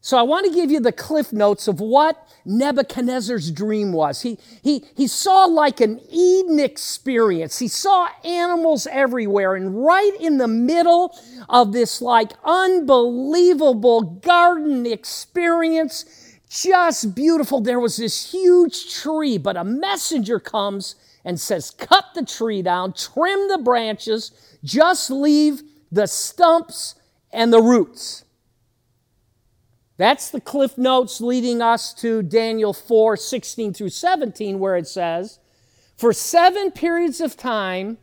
So 0.06 0.16
I 0.16 0.22
want 0.22 0.46
to 0.46 0.52
give 0.52 0.70
you 0.70 0.78
the 0.78 0.92
cliff 0.92 1.32
notes 1.32 1.66
of 1.66 1.80
what 1.80 2.28
Nebuchadnezzar's 2.44 3.50
dream 3.50 3.90
was. 3.92 4.22
He, 4.22 4.38
he, 4.62 4.84
he 4.96 5.08
saw 5.08 5.46
like 5.46 5.80
an 5.80 6.00
Eden 6.08 6.60
experience. 6.60 7.58
He 7.58 7.66
saw 7.66 8.06
animals 8.24 8.86
everywhere. 8.86 9.56
And 9.56 9.84
right 9.84 10.12
in 10.20 10.38
the 10.38 10.46
middle 10.46 11.12
of 11.48 11.72
this 11.72 12.00
like 12.00 12.30
unbelievable 12.44 14.02
garden 14.02 14.86
experience, 14.86 16.04
just 16.48 17.16
beautiful, 17.16 17.60
there 17.60 17.80
was 17.80 17.96
this 17.96 18.30
huge 18.30 18.94
tree. 18.94 19.38
But 19.38 19.56
a 19.56 19.64
messenger 19.64 20.38
comes 20.38 20.94
and 21.24 21.40
says, 21.40 21.72
Cut 21.72 22.04
the 22.14 22.24
tree 22.24 22.62
down, 22.62 22.92
trim 22.92 23.48
the 23.48 23.58
branches, 23.58 24.30
just 24.62 25.10
leave 25.10 25.64
the 25.90 26.06
stumps 26.06 26.94
and 27.32 27.52
the 27.52 27.60
roots. 27.60 28.22
That's 29.98 30.28
the 30.30 30.40
cliff 30.40 30.76
notes 30.76 31.20
leading 31.20 31.62
us 31.62 31.94
to 31.94 32.22
Daniel 32.22 32.72
4 32.72 33.16
16 33.16 33.72
through 33.72 33.88
17, 33.88 34.58
where 34.58 34.76
it 34.76 34.86
says, 34.86 35.38
For 35.96 36.12
seven 36.12 36.70
periods 36.70 37.20
of 37.20 37.36
time, 37.36 37.98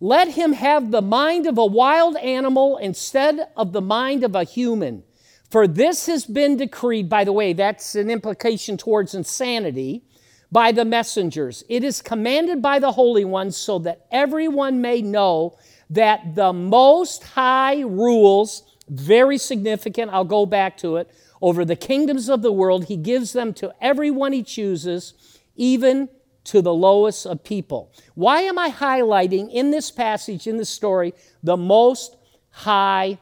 let 0.00 0.28
him 0.28 0.52
have 0.52 0.90
the 0.90 1.02
mind 1.02 1.46
of 1.46 1.58
a 1.58 1.66
wild 1.66 2.16
animal 2.16 2.78
instead 2.78 3.48
of 3.56 3.72
the 3.72 3.82
mind 3.82 4.24
of 4.24 4.34
a 4.34 4.44
human. 4.44 5.02
For 5.50 5.68
this 5.68 6.06
has 6.06 6.24
been 6.24 6.56
decreed, 6.56 7.08
by 7.08 7.24
the 7.24 7.32
way, 7.32 7.52
that's 7.52 7.94
an 7.94 8.10
implication 8.10 8.76
towards 8.76 9.14
insanity, 9.14 10.02
by 10.50 10.72
the 10.72 10.84
messengers. 10.84 11.62
It 11.68 11.84
is 11.84 12.00
commanded 12.00 12.62
by 12.62 12.78
the 12.78 12.92
Holy 12.92 13.24
Ones 13.24 13.56
so 13.56 13.78
that 13.80 14.06
everyone 14.10 14.80
may 14.80 15.02
know 15.02 15.58
that 15.90 16.34
the 16.34 16.52
Most 16.52 17.22
High 17.22 17.80
rules, 17.82 18.62
very 18.88 19.36
significant, 19.36 20.10
I'll 20.12 20.24
go 20.24 20.46
back 20.46 20.78
to 20.78 20.96
it 20.96 21.10
over 21.44 21.62
the 21.62 21.76
kingdoms 21.76 22.30
of 22.30 22.40
the 22.40 22.50
world. 22.50 22.86
He 22.86 22.96
gives 22.96 23.34
them 23.34 23.52
to 23.52 23.74
everyone 23.78 24.32
he 24.32 24.42
chooses, 24.42 25.12
even 25.56 26.08
to 26.44 26.62
the 26.62 26.72
lowest 26.72 27.26
of 27.26 27.44
people. 27.44 27.92
Why 28.14 28.40
am 28.40 28.58
I 28.58 28.70
highlighting 28.70 29.52
in 29.52 29.70
this 29.70 29.90
passage, 29.90 30.46
in 30.46 30.56
this 30.56 30.70
story, 30.70 31.12
the 31.42 31.58
most 31.58 32.16
high 32.48 33.18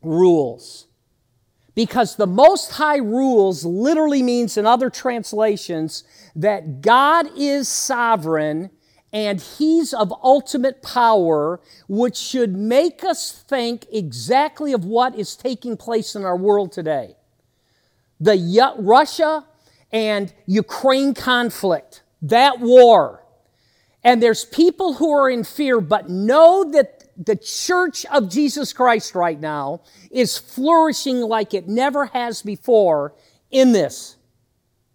rules? 0.00 0.86
Because 1.74 2.16
the 2.16 2.26
most 2.26 2.72
high 2.72 2.96
rules 2.96 3.66
literally 3.66 4.22
means, 4.22 4.56
in 4.56 4.64
other 4.64 4.88
translations, 4.88 6.04
that 6.34 6.80
God 6.80 7.28
is 7.36 7.68
sovereign 7.68 8.70
and 9.12 9.38
he's 9.38 9.92
of 9.92 10.14
ultimate 10.22 10.82
power, 10.82 11.60
which 11.88 12.16
should 12.16 12.56
make 12.56 13.04
us 13.04 13.32
think 13.32 13.84
exactly 13.92 14.72
of 14.72 14.86
what 14.86 15.14
is 15.14 15.36
taking 15.36 15.76
place 15.76 16.16
in 16.16 16.24
our 16.24 16.36
world 16.38 16.72
today 16.72 17.16
the 18.20 18.74
Russia 18.78 19.46
and 19.90 20.32
Ukraine 20.46 21.14
conflict, 21.14 22.02
that 22.22 22.60
war. 22.60 23.24
And 24.04 24.22
there's 24.22 24.44
people 24.44 24.94
who 24.94 25.12
are 25.12 25.28
in 25.28 25.44
fear, 25.44 25.80
but 25.80 26.08
know 26.08 26.70
that 26.72 27.04
the 27.16 27.36
church 27.36 28.06
of 28.06 28.30
Jesus 28.30 28.72
Christ 28.72 29.14
right 29.14 29.38
now 29.38 29.82
is 30.10 30.38
flourishing 30.38 31.20
like 31.20 31.52
it 31.52 31.68
never 31.68 32.06
has 32.06 32.40
before 32.42 33.14
in 33.50 33.72
this. 33.72 34.16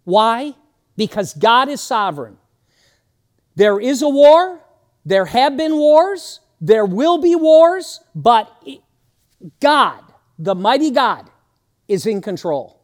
Why? 0.04 0.54
Because 0.96 1.34
God 1.34 1.68
is 1.68 1.80
sovereign. 1.80 2.38
There 3.54 3.80
is 3.80 4.02
a 4.02 4.08
war, 4.08 4.60
there 5.04 5.26
have 5.26 5.56
been 5.56 5.76
wars, 5.76 6.40
there 6.60 6.84
will 6.84 7.18
be 7.18 7.36
wars, 7.36 8.00
but 8.14 8.50
God, 9.60 10.02
the 10.38 10.54
mighty 10.54 10.90
God, 10.90 11.30
is 11.86 12.06
in 12.06 12.20
control. 12.20 12.80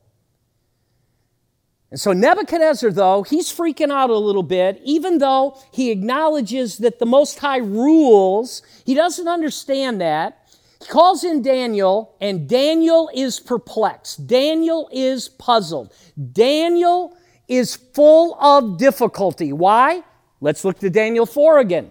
And 1.92 2.00
so 2.00 2.14
Nebuchadnezzar, 2.14 2.90
though, 2.90 3.22
he's 3.22 3.52
freaking 3.52 3.92
out 3.92 4.08
a 4.08 4.16
little 4.16 4.42
bit, 4.42 4.80
even 4.82 5.18
though 5.18 5.58
he 5.72 5.90
acknowledges 5.90 6.78
that 6.78 6.98
the 6.98 7.04
Most 7.04 7.38
High 7.38 7.58
rules, 7.58 8.62
he 8.86 8.94
doesn't 8.94 9.28
understand 9.28 10.00
that. 10.00 10.48
He 10.80 10.86
calls 10.86 11.22
in 11.22 11.42
Daniel, 11.42 12.16
and 12.18 12.48
Daniel 12.48 13.10
is 13.14 13.38
perplexed. 13.38 14.26
Daniel 14.26 14.88
is 14.90 15.28
puzzled. 15.28 15.92
Daniel 16.32 17.14
is 17.46 17.76
full 17.76 18.40
of 18.40 18.78
difficulty. 18.78 19.52
Why? 19.52 20.02
Let's 20.40 20.64
look 20.64 20.78
to 20.78 20.88
Daniel 20.88 21.26
4 21.26 21.58
again. 21.58 21.90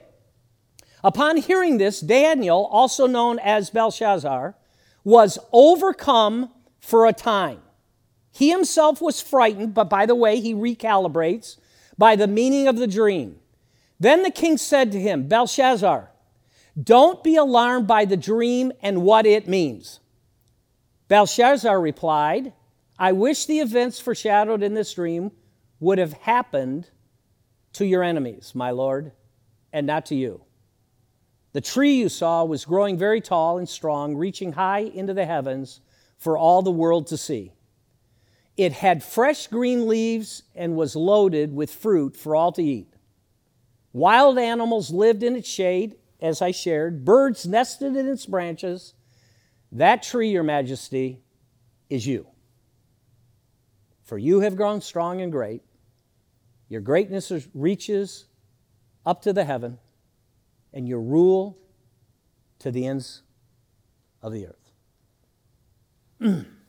Upon 1.03 1.37
hearing 1.37 1.77
this, 1.77 1.99
Daniel, 1.99 2.67
also 2.71 3.05
known 3.05 3.37
as 3.37 3.69
Belshazzar, 3.69 4.55
was 5.03 5.37
overcome 5.53 6.49
for 6.79 7.05
a 7.05 7.13
time. 7.13 7.61
He 8.31 8.49
himself 8.49 9.01
was 9.01 9.21
frightened, 9.21 9.73
but 9.73 9.89
by 9.89 10.05
the 10.05 10.15
way, 10.15 10.39
he 10.39 10.53
recalibrates 10.53 11.57
by 11.97 12.15
the 12.15 12.27
meaning 12.27 12.67
of 12.67 12.77
the 12.77 12.87
dream. 12.87 13.37
Then 13.99 14.23
the 14.23 14.31
king 14.31 14.57
said 14.57 14.91
to 14.93 14.99
him, 14.99 15.27
Belshazzar, 15.27 16.09
don't 16.81 17.23
be 17.23 17.35
alarmed 17.35 17.87
by 17.87 18.05
the 18.05 18.17
dream 18.17 18.71
and 18.81 19.03
what 19.03 19.25
it 19.25 19.47
means. 19.47 19.99
Belshazzar 21.07 21.79
replied, 21.79 22.53
I 22.97 23.11
wish 23.11 23.45
the 23.45 23.59
events 23.59 23.99
foreshadowed 23.99 24.63
in 24.63 24.73
this 24.73 24.93
dream 24.93 25.31
would 25.79 25.97
have 25.97 26.13
happened 26.13 26.89
to 27.73 27.85
your 27.85 28.03
enemies, 28.03 28.53
my 28.55 28.71
lord, 28.71 29.11
and 29.73 29.85
not 29.85 30.05
to 30.07 30.15
you. 30.15 30.41
The 31.53 31.61
tree 31.61 31.95
you 31.95 32.07
saw 32.07 32.45
was 32.45 32.63
growing 32.63 32.97
very 32.97 33.19
tall 33.19 33.57
and 33.57 33.67
strong, 33.67 34.15
reaching 34.15 34.53
high 34.53 34.79
into 34.79 35.13
the 35.13 35.25
heavens 35.25 35.81
for 36.17 36.37
all 36.37 36.61
the 36.61 36.71
world 36.71 37.07
to 37.07 37.17
see. 37.17 37.51
It 38.57 38.73
had 38.73 39.03
fresh 39.03 39.47
green 39.47 39.87
leaves 39.87 40.43
and 40.55 40.75
was 40.75 40.95
loaded 40.95 41.55
with 41.55 41.73
fruit 41.73 42.15
for 42.15 42.35
all 42.35 42.51
to 42.53 42.63
eat. 42.63 42.93
Wild 43.93 44.37
animals 44.37 44.91
lived 44.91 45.23
in 45.23 45.35
its 45.35 45.49
shade, 45.49 45.95
as 46.21 46.41
I 46.41 46.51
shared. 46.51 47.03
Birds 47.03 47.45
nested 47.45 47.95
in 47.95 48.07
its 48.07 48.25
branches. 48.25 48.93
That 49.71 50.03
tree, 50.03 50.29
Your 50.29 50.43
Majesty, 50.43 51.21
is 51.89 52.05
you. 52.05 52.27
For 54.03 54.17
you 54.17 54.41
have 54.41 54.55
grown 54.55 54.81
strong 54.81 55.21
and 55.21 55.31
great. 55.31 55.63
Your 56.69 56.81
greatness 56.81 57.31
reaches 57.53 58.25
up 59.05 59.21
to 59.23 59.33
the 59.33 59.43
heaven, 59.43 59.79
and 60.73 60.87
your 60.87 61.01
rule 61.01 61.57
to 62.59 62.71
the 62.71 62.85
ends 62.85 63.23
of 64.21 64.31
the 64.31 64.47
earth. 64.47 66.45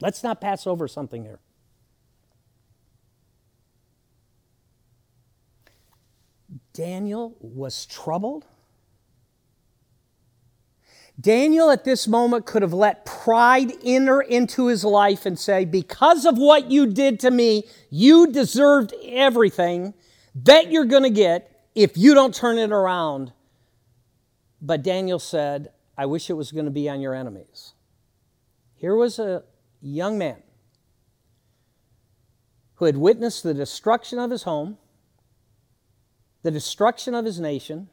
Let's 0.00 0.22
not 0.22 0.40
pass 0.40 0.66
over 0.66 0.86
something 0.88 1.24
here. 1.24 1.40
Daniel 6.72 7.34
was 7.40 7.86
troubled. 7.86 8.44
Daniel 11.18 11.70
at 11.70 11.84
this 11.84 12.06
moment 12.06 12.44
could 12.44 12.60
have 12.60 12.74
let 12.74 13.06
pride 13.06 13.72
enter 13.82 14.20
into 14.20 14.66
his 14.66 14.84
life 14.84 15.24
and 15.24 15.38
say, 15.38 15.64
Because 15.64 16.26
of 16.26 16.36
what 16.36 16.70
you 16.70 16.86
did 16.86 17.18
to 17.20 17.30
me, 17.30 17.64
you 17.88 18.30
deserved 18.30 18.92
everything 19.02 19.94
that 20.34 20.70
you're 20.70 20.84
going 20.84 21.04
to 21.04 21.10
get 21.10 21.66
if 21.74 21.96
you 21.96 22.12
don't 22.12 22.34
turn 22.34 22.58
it 22.58 22.70
around. 22.70 23.32
But 24.60 24.82
Daniel 24.82 25.18
said, 25.18 25.70
I 25.96 26.04
wish 26.04 26.28
it 26.28 26.34
was 26.34 26.52
going 26.52 26.66
to 26.66 26.70
be 26.70 26.88
on 26.90 27.00
your 27.00 27.14
enemies. 27.14 27.72
Here 28.74 28.94
was 28.94 29.18
a, 29.18 29.42
young 29.80 30.18
man 30.18 30.42
who 32.76 32.84
had 32.84 32.96
witnessed 32.96 33.42
the 33.42 33.54
destruction 33.54 34.18
of 34.18 34.30
his 34.30 34.42
home, 34.42 34.78
the 36.42 36.50
destruction 36.50 37.14
of 37.14 37.24
his 37.24 37.40
nation, 37.40 37.88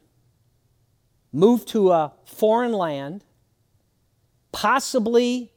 moved 1.32 1.66
to 1.68 1.90
a 1.90 2.12
foreign 2.24 2.72
land, 2.72 3.24
possibly 4.52 5.52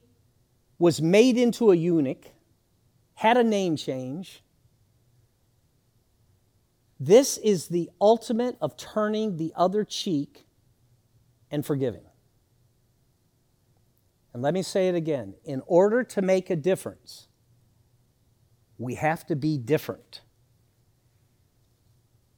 was 0.79 1.01
made 1.01 1.37
into 1.37 1.71
a 1.71 1.75
eunuch, 1.75 2.25
had 3.15 3.37
a 3.37 3.43
name 3.43 3.75
change. 3.75 4.43
This 6.99 7.37
is 7.37 7.67
the 7.67 7.89
ultimate 8.01 8.57
of 8.59 8.75
turning 8.77 9.37
the 9.37 9.53
other 9.55 9.83
cheek 9.83 10.47
and 11.51 11.65
forgiving. 11.65 12.06
And 14.33 14.43
let 14.43 14.53
me 14.53 14.61
say 14.61 14.87
it 14.87 14.95
again 14.95 15.33
in 15.43 15.61
order 15.65 16.03
to 16.03 16.21
make 16.21 16.49
a 16.49 16.55
difference, 16.55 17.27
we 18.77 18.95
have 18.95 19.25
to 19.27 19.35
be 19.35 19.57
different. 19.57 20.21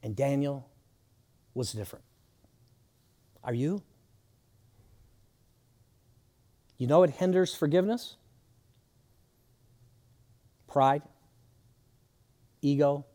And 0.02 0.16
Daniel 0.16 0.70
was 1.54 1.74
different. 1.74 2.06
Are 3.44 3.54
you? 3.54 3.84
You 6.78 6.88
know 6.88 7.00
what 7.00 7.10
hinders 7.10 7.54
forgiveness? 7.54 8.16
Pride, 10.68 11.02
ego, 12.62 13.06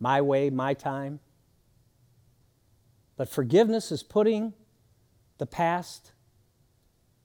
my 0.00 0.20
way, 0.20 0.50
my 0.50 0.74
time. 0.74 1.20
But 3.16 3.28
forgiveness 3.28 3.92
is 3.92 4.02
putting 4.02 4.54
the 5.38 5.46
past 5.46 6.12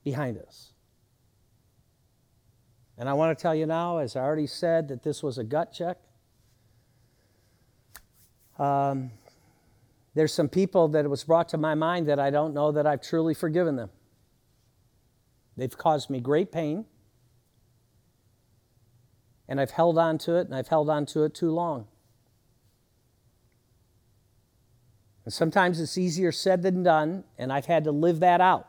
behind 0.03 0.37
us. 0.37 0.73
And 2.97 3.09
I 3.09 3.13
want 3.13 3.37
to 3.37 3.41
tell 3.41 3.55
you 3.55 3.65
now, 3.65 3.97
as 3.97 4.15
I 4.15 4.21
already 4.21 4.47
said, 4.47 4.87
that 4.89 5.03
this 5.03 5.23
was 5.23 5.37
a 5.37 5.43
gut 5.43 5.73
check. 5.73 5.97
Um, 8.59 9.11
there's 10.13 10.31
some 10.31 10.47
people 10.47 10.89
that 10.89 11.05
it 11.05 11.07
was 11.07 11.23
brought 11.23 11.49
to 11.49 11.57
my 11.57 11.73
mind 11.73 12.07
that 12.07 12.19
I 12.19 12.29
don't 12.29 12.53
know 12.53 12.71
that 12.71 12.85
I've 12.85 13.01
truly 13.01 13.33
forgiven 13.33 13.75
them. 13.75 13.89
They've 15.57 15.75
caused 15.75 16.09
me 16.09 16.19
great 16.19 16.51
pain, 16.51 16.85
and 19.47 19.59
I've 19.59 19.71
held 19.71 19.97
on 19.97 20.17
to 20.19 20.35
it, 20.35 20.45
and 20.45 20.55
I've 20.55 20.67
held 20.67 20.89
on 20.89 21.05
to 21.07 21.23
it 21.23 21.33
too 21.33 21.51
long. 21.51 21.87
And 25.25 25.33
sometimes 25.33 25.79
it's 25.79 25.97
easier 25.97 26.31
said 26.31 26.61
than 26.61 26.83
done, 26.83 27.23
and 27.37 27.51
I've 27.51 27.65
had 27.65 27.85
to 27.85 27.91
live 27.91 28.19
that 28.19 28.41
out 28.41 28.67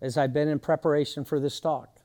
as 0.00 0.16
I've 0.16 0.32
been 0.32 0.48
in 0.48 0.58
preparation 0.58 1.24
for 1.24 1.40
this 1.40 1.58
talk. 1.60 1.98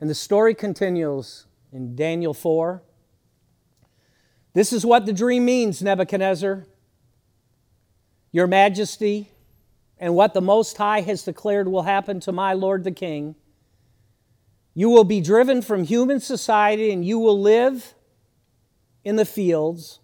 And 0.00 0.08
the 0.10 0.14
story 0.14 0.54
continues 0.54 1.46
in 1.72 1.96
Daniel 1.96 2.34
4. 2.34 2.82
This 4.52 4.72
is 4.72 4.86
what 4.86 5.06
the 5.06 5.12
dream 5.12 5.44
means, 5.44 5.82
Nebuchadnezzar. 5.82 6.66
Your 8.32 8.46
majesty, 8.46 9.30
and 9.98 10.14
what 10.14 10.34
the 10.34 10.42
Most 10.42 10.76
High 10.76 11.00
has 11.00 11.22
declared 11.22 11.68
will 11.68 11.82
happen 11.82 12.20
to 12.20 12.32
my 12.32 12.52
Lord 12.52 12.84
the 12.84 12.90
King. 12.90 13.34
You 14.74 14.90
will 14.90 15.04
be 15.04 15.22
driven 15.22 15.62
from 15.62 15.84
human 15.84 16.20
society, 16.20 16.90
and 16.90 17.04
you 17.04 17.18
will 17.18 17.40
live 17.40 17.94
in 19.04 19.16
the 19.16 19.24
fields 19.24 20.00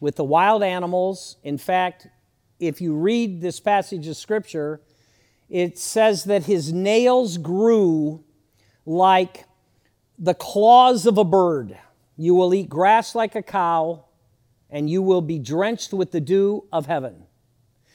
with 0.00 0.16
the 0.16 0.24
wild 0.24 0.62
animals. 0.62 1.36
In 1.42 1.58
fact, 1.58 2.08
if 2.62 2.80
you 2.80 2.94
read 2.94 3.40
this 3.40 3.58
passage 3.58 4.06
of 4.06 4.16
Scripture, 4.16 4.80
it 5.50 5.78
says 5.78 6.24
that 6.24 6.44
his 6.44 6.72
nails 6.72 7.36
grew 7.36 8.22
like 8.86 9.46
the 10.16 10.34
claws 10.34 11.04
of 11.04 11.18
a 11.18 11.24
bird. 11.24 11.76
You 12.16 12.36
will 12.36 12.54
eat 12.54 12.68
grass 12.68 13.16
like 13.16 13.34
a 13.34 13.42
cow, 13.42 14.04
and 14.70 14.88
you 14.88 15.02
will 15.02 15.22
be 15.22 15.40
drenched 15.40 15.92
with 15.92 16.12
the 16.12 16.20
dew 16.20 16.64
of 16.72 16.86
heaven. 16.86 17.24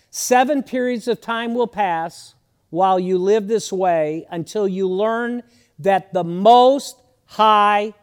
Seven 0.10 0.64
periods 0.64 1.08
of 1.08 1.22
time 1.22 1.54
will 1.54 1.68
pass 1.68 2.36
while 2.70 3.00
you 3.00 3.18
live 3.18 3.48
this 3.48 3.72
way 3.72 4.28
until 4.30 4.68
you 4.68 4.90
learn 4.90 5.44
that 5.80 6.12
the 6.12 6.26
Most 6.26 7.00
High 7.24 7.94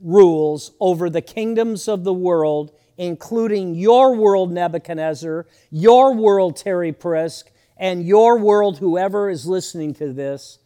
rules 0.00 0.72
over 0.80 1.08
the 1.08 1.22
kingdoms 1.22 1.86
of 1.86 2.02
the 2.02 2.12
world, 2.12 2.72
including 2.96 3.74
your 3.74 4.14
world, 4.14 4.52
Nebuchadnezzar, 4.52 5.46
your 5.70 6.14
world, 6.14 6.56
Terry 6.56 6.92
Prisk, 6.92 7.44
and 7.76 8.06
your 8.06 8.38
world, 8.38 8.78
whoever 8.78 9.28
is 9.28 9.46
listening 9.46 9.94
to 9.94 10.12
this. 10.12 10.58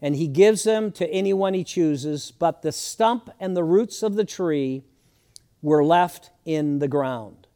And 0.00 0.14
he 0.14 0.28
gives 0.28 0.64
them 0.64 0.92
to 0.92 1.08
anyone 1.10 1.54
he 1.54 1.64
chooses, 1.64 2.30
but 2.30 2.62
the 2.62 2.72
stump 2.72 3.30
and 3.40 3.56
the 3.56 3.64
roots 3.64 4.02
of 4.02 4.14
the 4.14 4.24
tree 4.24 4.84
were 5.62 5.84
left 5.84 6.30
in 6.44 6.78
the 6.78 6.88
ground. 6.88 7.46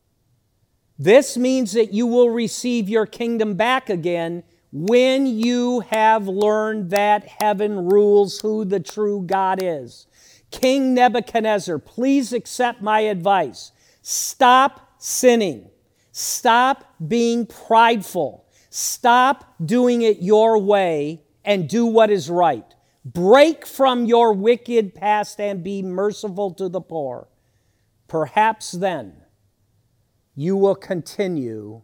This 0.98 1.36
means 1.36 1.72
that 1.72 1.94
you 1.94 2.06
will 2.06 2.30
receive 2.30 2.88
your 2.88 3.06
kingdom 3.06 3.54
back 3.54 3.88
again 3.88 4.42
when 4.72 5.26
you 5.26 5.80
have 5.80 6.28
learned 6.28 6.90
that 6.90 7.26
heaven 7.40 7.88
rules 7.88 8.40
who 8.40 8.64
the 8.64 8.80
true 8.80 9.22
God 9.22 9.60
is. 9.62 10.06
King 10.50 10.94
Nebuchadnezzar, 10.94 11.78
please 11.78 12.32
accept 12.32 12.82
my 12.82 13.00
advice. 13.00 13.72
Stop 14.02 14.94
sinning. 14.98 15.70
Stop 16.12 16.94
being 17.06 17.46
prideful. 17.46 18.46
Stop 18.70 19.54
doing 19.64 20.02
it 20.02 20.22
your 20.22 20.58
way 20.58 21.22
and 21.44 21.68
do 21.68 21.86
what 21.86 22.10
is 22.10 22.30
right. 22.30 22.74
Break 23.04 23.66
from 23.66 24.04
your 24.04 24.32
wicked 24.32 24.94
past 24.94 25.40
and 25.40 25.64
be 25.64 25.82
merciful 25.82 26.52
to 26.54 26.68
the 26.68 26.80
poor. 26.80 27.28
Perhaps 28.08 28.72
then 28.72 29.14
you 30.34 30.56
will 30.56 30.74
continue 30.74 31.82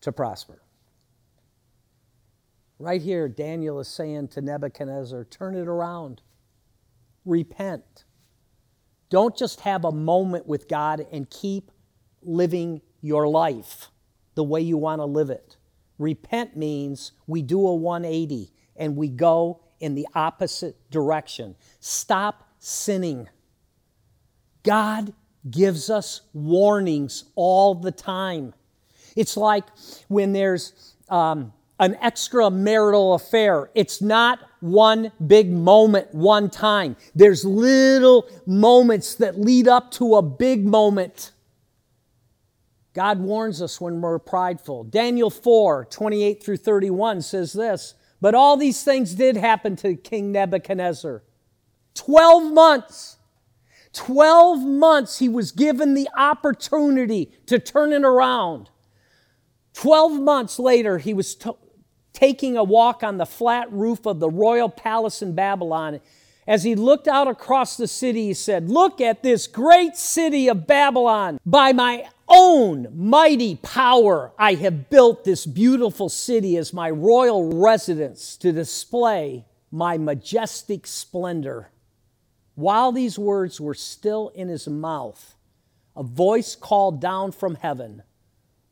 to 0.00 0.12
prosper. 0.12 0.62
Right 2.78 3.00
here, 3.00 3.28
Daniel 3.28 3.80
is 3.80 3.88
saying 3.88 4.28
to 4.28 4.40
Nebuchadnezzar, 4.40 5.24
turn 5.24 5.56
it 5.56 5.68
around 5.68 6.22
repent. 7.24 8.03
Don't 9.14 9.36
just 9.36 9.60
have 9.60 9.84
a 9.84 9.92
moment 9.92 10.48
with 10.48 10.66
God 10.66 11.06
and 11.12 11.30
keep 11.30 11.70
living 12.20 12.82
your 13.00 13.28
life 13.28 13.86
the 14.34 14.42
way 14.42 14.60
you 14.60 14.76
want 14.76 14.98
to 14.98 15.04
live 15.04 15.30
it. 15.30 15.56
Repent 16.00 16.56
means 16.56 17.12
we 17.28 17.40
do 17.40 17.64
a 17.64 17.76
180 17.76 18.50
and 18.74 18.96
we 18.96 19.08
go 19.08 19.60
in 19.78 19.94
the 19.94 20.08
opposite 20.16 20.90
direction. 20.90 21.54
Stop 21.78 22.48
sinning. 22.58 23.28
God 24.64 25.14
gives 25.48 25.90
us 25.90 26.22
warnings 26.32 27.22
all 27.36 27.76
the 27.76 27.92
time. 27.92 28.52
It's 29.14 29.36
like 29.36 29.66
when 30.08 30.32
there's 30.32 30.96
um, 31.08 31.52
an 31.78 31.94
extramarital 32.02 33.14
affair. 33.14 33.70
It's 33.74 34.00
not 34.00 34.40
one 34.60 35.12
big 35.26 35.50
moment, 35.50 36.14
one 36.14 36.48
time. 36.48 36.96
There's 37.14 37.44
little 37.44 38.28
moments 38.46 39.16
that 39.16 39.38
lead 39.38 39.68
up 39.68 39.90
to 39.92 40.16
a 40.16 40.22
big 40.22 40.64
moment. 40.64 41.32
God 42.94 43.18
warns 43.18 43.60
us 43.60 43.80
when 43.80 44.00
we're 44.00 44.20
prideful. 44.20 44.84
Daniel 44.84 45.30
4 45.30 45.86
28 45.86 46.42
through 46.42 46.56
31 46.58 47.22
says 47.22 47.52
this 47.52 47.94
But 48.20 48.34
all 48.34 48.56
these 48.56 48.82
things 48.84 49.14
did 49.14 49.36
happen 49.36 49.74
to 49.76 49.96
King 49.96 50.32
Nebuchadnezzar. 50.32 51.22
12 51.94 52.52
months. 52.52 53.16
12 53.92 54.64
months 54.64 55.18
he 55.18 55.28
was 55.28 55.52
given 55.52 55.94
the 55.94 56.08
opportunity 56.16 57.32
to 57.46 57.58
turn 57.58 57.92
it 57.92 58.04
around. 58.04 58.68
12 59.74 60.20
months 60.20 60.58
later, 60.58 60.98
he 60.98 61.14
was 61.14 61.34
to- 61.36 61.56
taking 62.14 62.56
a 62.56 62.64
walk 62.64 63.02
on 63.02 63.18
the 63.18 63.26
flat 63.26 63.70
roof 63.70 64.06
of 64.06 64.20
the 64.20 64.30
royal 64.30 64.70
palace 64.70 65.20
in 65.20 65.34
Babylon. 65.34 66.00
As 66.46 66.62
he 66.62 66.74
looked 66.74 67.08
out 67.08 67.28
across 67.28 67.76
the 67.76 67.88
city, 67.88 68.26
he 68.26 68.34
said, 68.34 68.70
Look 68.70 69.00
at 69.00 69.22
this 69.22 69.46
great 69.46 69.96
city 69.96 70.48
of 70.48 70.66
Babylon. 70.66 71.38
By 71.44 71.72
my 71.72 72.06
own 72.28 72.88
mighty 72.94 73.56
power, 73.56 74.32
I 74.38 74.54
have 74.54 74.88
built 74.88 75.24
this 75.24 75.44
beautiful 75.44 76.08
city 76.08 76.56
as 76.56 76.72
my 76.72 76.90
royal 76.90 77.60
residence 77.60 78.36
to 78.38 78.52
display 78.52 79.44
my 79.70 79.98
majestic 79.98 80.86
splendor. 80.86 81.70
While 82.54 82.92
these 82.92 83.18
words 83.18 83.60
were 83.60 83.74
still 83.74 84.28
in 84.34 84.48
his 84.48 84.68
mouth, 84.68 85.34
a 85.96 86.02
voice 86.02 86.54
called 86.54 87.00
down 87.00 87.32
from 87.32 87.56
heaven, 87.56 88.02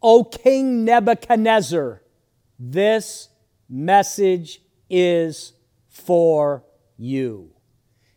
O 0.02 0.24
King 0.24 0.85
Nebuchadnezzar, 0.85 2.02
this 2.59 3.28
message 3.73 4.61
is 4.91 5.55
for 5.89 6.63
you. 6.99 7.51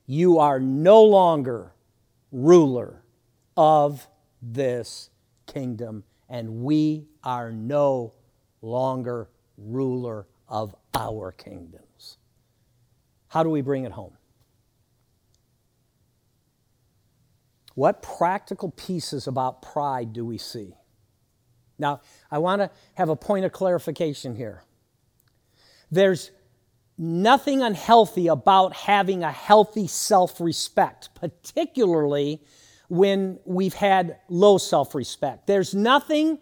You 0.06 0.40
are 0.40 0.60
no 0.60 1.02
longer 1.04 1.74
ruler 2.32 3.02
of 3.56 4.08
this 4.42 5.10
kingdom, 5.48 6.04
and 6.30 6.64
we 6.64 7.08
are 7.24 7.52
no 7.52 8.14
longer 8.62 9.30
ruler 9.58 10.28
of 10.50 10.76
our 10.94 11.32
kingdoms. 11.32 12.18
How 13.30 13.42
do 13.42 13.50
we 13.50 13.62
bring 13.62 13.86
it 13.86 13.94
home? 13.94 14.18
What 17.76 18.02
practical 18.02 18.72
pieces 18.72 19.28
about 19.28 19.62
pride 19.62 20.14
do 20.14 20.26
we 20.26 20.38
see? 20.38 20.76
Now, 21.78 22.02
I 22.32 22.38
want 22.38 22.62
to 22.62 22.72
have 22.94 23.10
a 23.10 23.16
point 23.16 23.46
of 23.46 23.52
clarification 23.52 24.36
here. 24.36 24.64
There's 25.96 26.32
nothing 26.98 27.62
unhealthy 27.62 28.28
about 28.28 28.74
having 28.76 29.24
a 29.24 29.32
healthy 29.32 29.88
self 29.88 30.40
respect, 30.42 31.10
particularly 31.16 32.42
when 32.90 33.40
we've 33.46 33.74
had 33.74 34.18
low 34.30 34.58
self 34.58 34.94
respect. 34.94 35.48
There's 35.48 35.74
nothing 35.74 36.40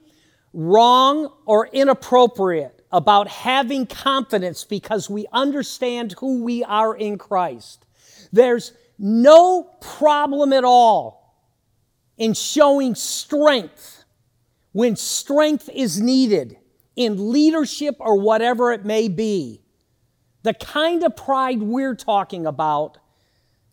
wrong 0.54 1.32
or 1.46 1.68
inappropriate 1.68 2.86
about 2.92 3.28
having 3.28 3.86
confidence 3.86 4.64
because 4.64 5.10
we 5.10 5.26
understand 5.32 6.14
who 6.20 6.44
we 6.44 6.64
are 6.64 6.96
in 6.96 7.18
Christ. 7.18 7.86
There's 8.32 8.74
no 9.00 9.64
problem 9.82 10.54
at 10.54 10.64
all 10.64 11.36
in 12.18 12.34
showing 12.34 12.96
strength 12.96 14.04
when 14.72 14.96
strength 14.96 15.70
is 15.74 16.02
needed 16.02 16.58
in 16.96 17.32
leadership 17.32 17.96
or 18.00 18.20
whatever 18.20 18.72
it 18.72 18.86
may 18.86 19.08
be. 19.08 19.62
The 20.44 20.54
kind 20.54 21.04
of 21.04 21.16
pride 21.16 21.62
we're 21.62 21.96
talking 21.96 22.46
about 22.46 22.98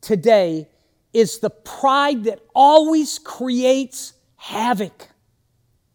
today 0.00 0.68
is 1.12 1.40
the 1.40 1.50
pride 1.50 2.24
that 2.24 2.40
always 2.54 3.18
creates 3.18 4.12
havoc, 4.36 5.08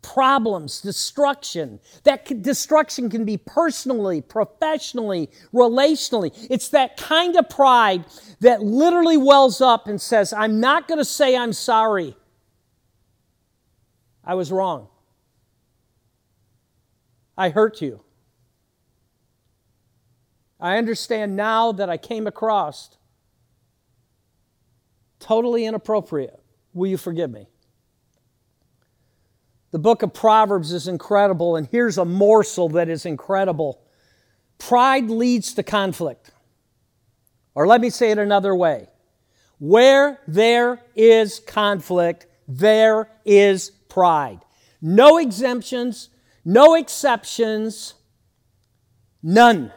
problems, 0.01 0.81
destruction. 0.81 1.79
That 2.03 2.41
destruction 2.43 3.09
can 3.09 3.23
be 3.23 3.37
personally, 3.37 4.21
professionally, 4.21 5.31
relationally. 5.53 6.31
It's 6.49 6.69
that 6.69 6.97
kind 6.97 7.35
of 7.37 7.49
pride 7.49 8.05
that 8.41 8.61
literally 8.61 9.17
wells 9.17 9.61
up 9.61 9.87
and 9.87 9.99
says, 9.99 10.33
I'm 10.33 10.59
not 10.59 10.87
going 10.87 10.99
to 10.99 11.05
say 11.05 11.35
I'm 11.35 11.53
sorry. 11.53 12.15
I 14.23 14.35
was 14.35 14.51
wrong. 14.51 14.89
I 17.37 17.49
hurt 17.49 17.81
you. 17.81 18.01
I 20.59 20.77
understand 20.77 21.35
now 21.35 21.71
that 21.73 21.89
I 21.89 21.97
came 21.97 22.27
across 22.27 22.97
totally 25.19 25.65
inappropriate. 25.65 26.39
Will 26.73 26.87
you 26.87 26.97
forgive 26.97 27.31
me? 27.31 27.47
The 29.71 29.79
book 29.79 30.03
of 30.03 30.13
Proverbs 30.13 30.71
is 30.71 30.87
incredible, 30.87 31.57
and 31.57 31.67
here's 31.67 31.97
a 31.97 32.05
morsel 32.05 32.69
that 32.69 32.87
is 32.87 33.05
incredible. 33.05 33.81
Pride 34.57 35.09
leads 35.09 35.53
to 35.55 35.63
conflict. 35.63 36.31
Or 37.55 37.67
let 37.67 37.81
me 37.81 37.89
say 37.89 38.11
it 38.11 38.17
another 38.17 38.55
way 38.55 38.87
where 39.57 40.19
there 40.27 40.81
is 40.95 41.39
conflict, 41.39 42.27
there 42.47 43.09
is 43.23 43.71
pride. 43.89 44.39
No 44.81 45.17
exemptions, 45.17 46.09
no 46.45 46.75
exceptions, 46.75 47.95
none. 49.23 49.73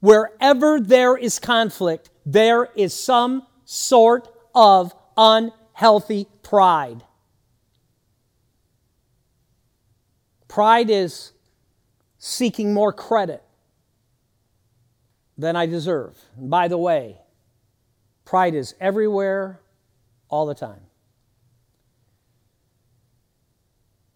Wherever 0.00 0.80
there 0.80 1.16
is 1.16 1.38
conflict, 1.38 2.10
there 2.24 2.70
is 2.74 2.94
some 2.94 3.46
sort 3.66 4.28
of 4.54 4.94
unhealthy 5.16 6.26
pride. 6.42 7.04
Pride 10.48 10.88
is 10.88 11.32
seeking 12.18 12.72
more 12.72 12.92
credit 12.92 13.42
than 15.36 15.56
I 15.56 15.66
deserve. 15.66 16.18
And 16.36 16.48
by 16.48 16.68
the 16.68 16.78
way, 16.78 17.18
pride 18.24 18.54
is 18.54 18.74
everywhere 18.80 19.60
all 20.28 20.46
the 20.46 20.54
time. 20.54 20.80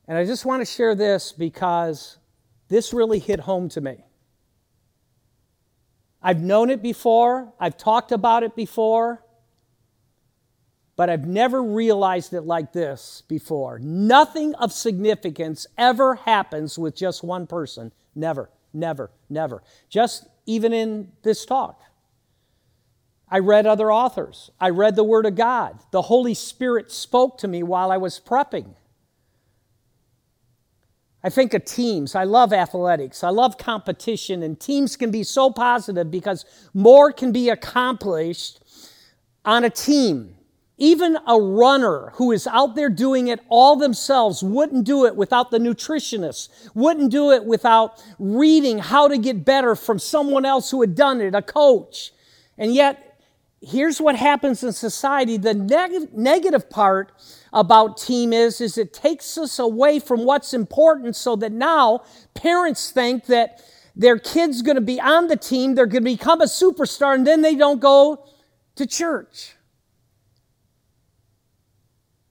And 0.08 0.16
I 0.16 0.24
just 0.24 0.46
want 0.46 0.62
to 0.62 0.66
share 0.66 0.94
this 0.94 1.32
because 1.32 2.16
this 2.68 2.94
really 2.94 3.18
hit 3.18 3.40
home 3.40 3.68
to 3.70 3.80
me. 3.82 3.98
I've 6.22 6.42
known 6.42 6.70
it 6.70 6.82
before, 6.82 7.52
I've 7.60 7.76
talked 7.76 8.10
about 8.10 8.42
it 8.42 8.56
before, 8.56 9.22
but 10.96 11.08
I've 11.08 11.26
never 11.26 11.62
realized 11.62 12.32
it 12.32 12.40
like 12.40 12.72
this 12.72 13.22
before. 13.28 13.78
Nothing 13.78 14.54
of 14.56 14.72
significance 14.72 15.66
ever 15.76 16.16
happens 16.16 16.76
with 16.76 16.96
just 16.96 17.22
one 17.22 17.46
person. 17.46 17.92
Never, 18.16 18.50
never, 18.72 19.12
never. 19.30 19.62
Just 19.88 20.26
even 20.46 20.72
in 20.72 21.12
this 21.22 21.44
talk. 21.46 21.80
I 23.28 23.38
read 23.38 23.66
other 23.66 23.92
authors. 23.92 24.50
I 24.58 24.70
read 24.70 24.96
the 24.96 25.04
Word 25.04 25.26
of 25.26 25.36
God. 25.36 25.78
The 25.92 26.02
Holy 26.02 26.34
Spirit 26.34 26.90
spoke 26.90 27.38
to 27.38 27.48
me 27.48 27.62
while 27.62 27.92
I 27.92 27.98
was 27.98 28.18
prepping. 28.18 28.74
I 31.22 31.30
think 31.30 31.52
of 31.54 31.64
teams. 31.64 32.14
I 32.14 32.24
love 32.24 32.52
athletics. 32.52 33.24
I 33.24 33.30
love 33.30 33.58
competition, 33.58 34.42
and 34.42 34.58
teams 34.58 34.96
can 34.96 35.10
be 35.10 35.24
so 35.24 35.50
positive 35.50 36.10
because 36.10 36.44
more 36.74 37.12
can 37.12 37.32
be 37.32 37.48
accomplished 37.48 38.60
on 39.44 39.64
a 39.64 39.70
team. 39.70 40.36
Even 40.80 41.18
a 41.26 41.40
runner 41.40 42.12
who 42.14 42.30
is 42.30 42.46
out 42.46 42.76
there 42.76 42.88
doing 42.88 43.26
it 43.26 43.40
all 43.48 43.74
themselves 43.74 44.44
wouldn't 44.44 44.84
do 44.84 45.06
it 45.06 45.16
without 45.16 45.50
the 45.50 45.58
nutritionist, 45.58 46.50
wouldn't 46.72 47.10
do 47.10 47.32
it 47.32 47.44
without 47.44 48.00
reading 48.20 48.78
how 48.78 49.08
to 49.08 49.18
get 49.18 49.44
better 49.44 49.74
from 49.74 49.98
someone 49.98 50.44
else 50.44 50.70
who 50.70 50.80
had 50.80 50.94
done 50.94 51.20
it, 51.20 51.34
a 51.34 51.42
coach. 51.42 52.12
And 52.56 52.72
yet, 52.72 53.20
here's 53.60 54.00
what 54.00 54.14
happens 54.14 54.62
in 54.62 54.72
society 54.72 55.36
the 55.36 55.54
neg- 55.54 56.16
negative 56.16 56.70
part 56.70 57.10
about 57.52 57.96
team 57.96 58.32
is 58.32 58.60
is 58.60 58.76
it 58.78 58.92
takes 58.92 59.38
us 59.38 59.58
away 59.58 59.98
from 59.98 60.24
what's 60.24 60.52
important 60.52 61.16
so 61.16 61.36
that 61.36 61.52
now 61.52 62.02
parents 62.34 62.90
think 62.90 63.26
that 63.26 63.62
their 63.96 64.18
kid's 64.18 64.62
going 64.62 64.76
to 64.76 64.80
be 64.80 65.00
on 65.00 65.28
the 65.28 65.36
team 65.36 65.74
they're 65.74 65.86
going 65.86 66.04
to 66.04 66.10
become 66.10 66.40
a 66.40 66.46
superstar 66.46 67.14
and 67.14 67.26
then 67.26 67.42
they 67.42 67.54
don't 67.54 67.80
go 67.80 68.24
to 68.78 68.86
church. 68.86 69.56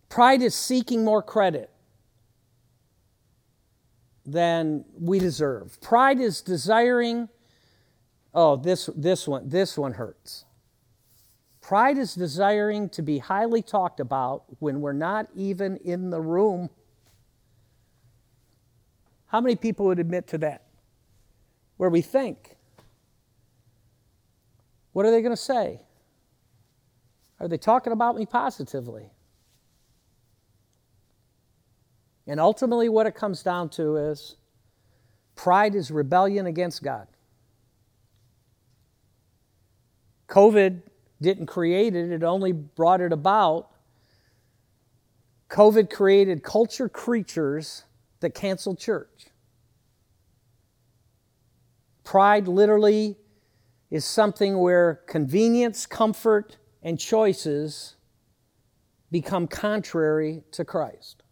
Pride 0.09 0.41
is 0.41 0.55
seeking 0.55 1.03
more 1.03 1.21
credit 1.21 1.69
than 4.25 4.85
we 4.97 5.19
deserve. 5.19 5.79
Pride 5.81 6.19
is 6.19 6.41
desiring 6.41 7.29
oh 8.33 8.55
this 8.55 8.89
this 8.95 9.27
one 9.27 9.47
this 9.47 9.77
one 9.77 9.93
hurts 9.93 10.45
Pride 11.67 11.97
is 11.97 12.15
desiring 12.15 12.87
to 12.91 13.01
be 13.01 13.17
highly 13.17 13.61
talked 13.61 13.99
about 13.99 14.45
when 14.59 14.79
we're 14.79 14.93
not 14.93 15.27
even 15.35 15.75
in 15.83 16.11
the 16.11 16.21
room. 16.21 16.69
How 19.25 19.41
many 19.41 19.57
people 19.57 19.87
would 19.87 19.99
admit 19.99 20.27
to 20.27 20.37
that? 20.37 20.63
Where 21.75 21.89
we 21.89 22.01
think, 22.01 22.55
what 24.93 25.05
are 25.05 25.11
they 25.11 25.21
going 25.21 25.35
to 25.35 25.41
say? 25.41 25.81
Are 27.41 27.49
they 27.49 27.57
talking 27.57 27.91
about 27.91 28.15
me 28.15 28.25
positively? 28.25 29.11
And 32.25 32.39
ultimately, 32.39 32.87
what 32.87 33.07
it 33.07 33.13
comes 33.13 33.43
down 33.43 33.67
to 33.71 33.97
is 33.97 34.37
pride 35.35 35.75
is 35.75 35.91
rebellion 35.91 36.45
against 36.45 36.81
God. 36.81 37.09
COVID 40.29 40.83
didn't 41.21 41.47
create 41.47 41.95
it, 41.95 42.11
it 42.11 42.23
only 42.23 42.51
brought 42.51 43.01
it 43.01 43.11
about. 43.11 43.69
COVID 45.49 45.89
created 45.89 46.43
culture 46.43 46.89
creatures 46.89 47.83
that 48.19 48.31
canceled 48.31 48.79
church. 48.79 49.27
Pride 52.03 52.47
literally 52.47 53.17
is 53.89 54.05
something 54.05 54.59
where 54.59 55.01
convenience, 55.07 55.85
comfort, 55.85 56.57
and 56.81 56.99
choices 56.99 57.95
become 59.11 59.47
contrary 59.47 60.43
to 60.51 60.65
Christ. 60.65 61.23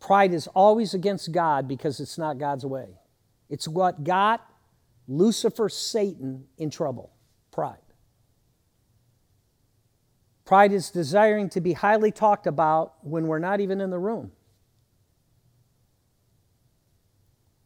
Pride 0.00 0.34
is 0.34 0.46
always 0.48 0.94
against 0.94 1.32
God 1.32 1.66
because 1.66 1.98
it's 1.98 2.18
not 2.18 2.38
God's 2.38 2.64
way. 2.66 2.98
It's 3.48 3.66
what 3.66 4.04
got 4.04 4.46
Lucifer, 5.06 5.68
Satan, 5.68 6.44
in 6.58 6.70
trouble. 6.70 7.12
Pride. 7.50 7.78
Pride 10.44 10.72
is 10.72 10.90
desiring 10.90 11.48
to 11.50 11.60
be 11.60 11.72
highly 11.72 12.10
talked 12.10 12.46
about 12.46 12.94
when 13.02 13.26
we're 13.26 13.38
not 13.38 13.60
even 13.60 13.80
in 13.80 13.90
the 13.90 13.98
room. 13.98 14.32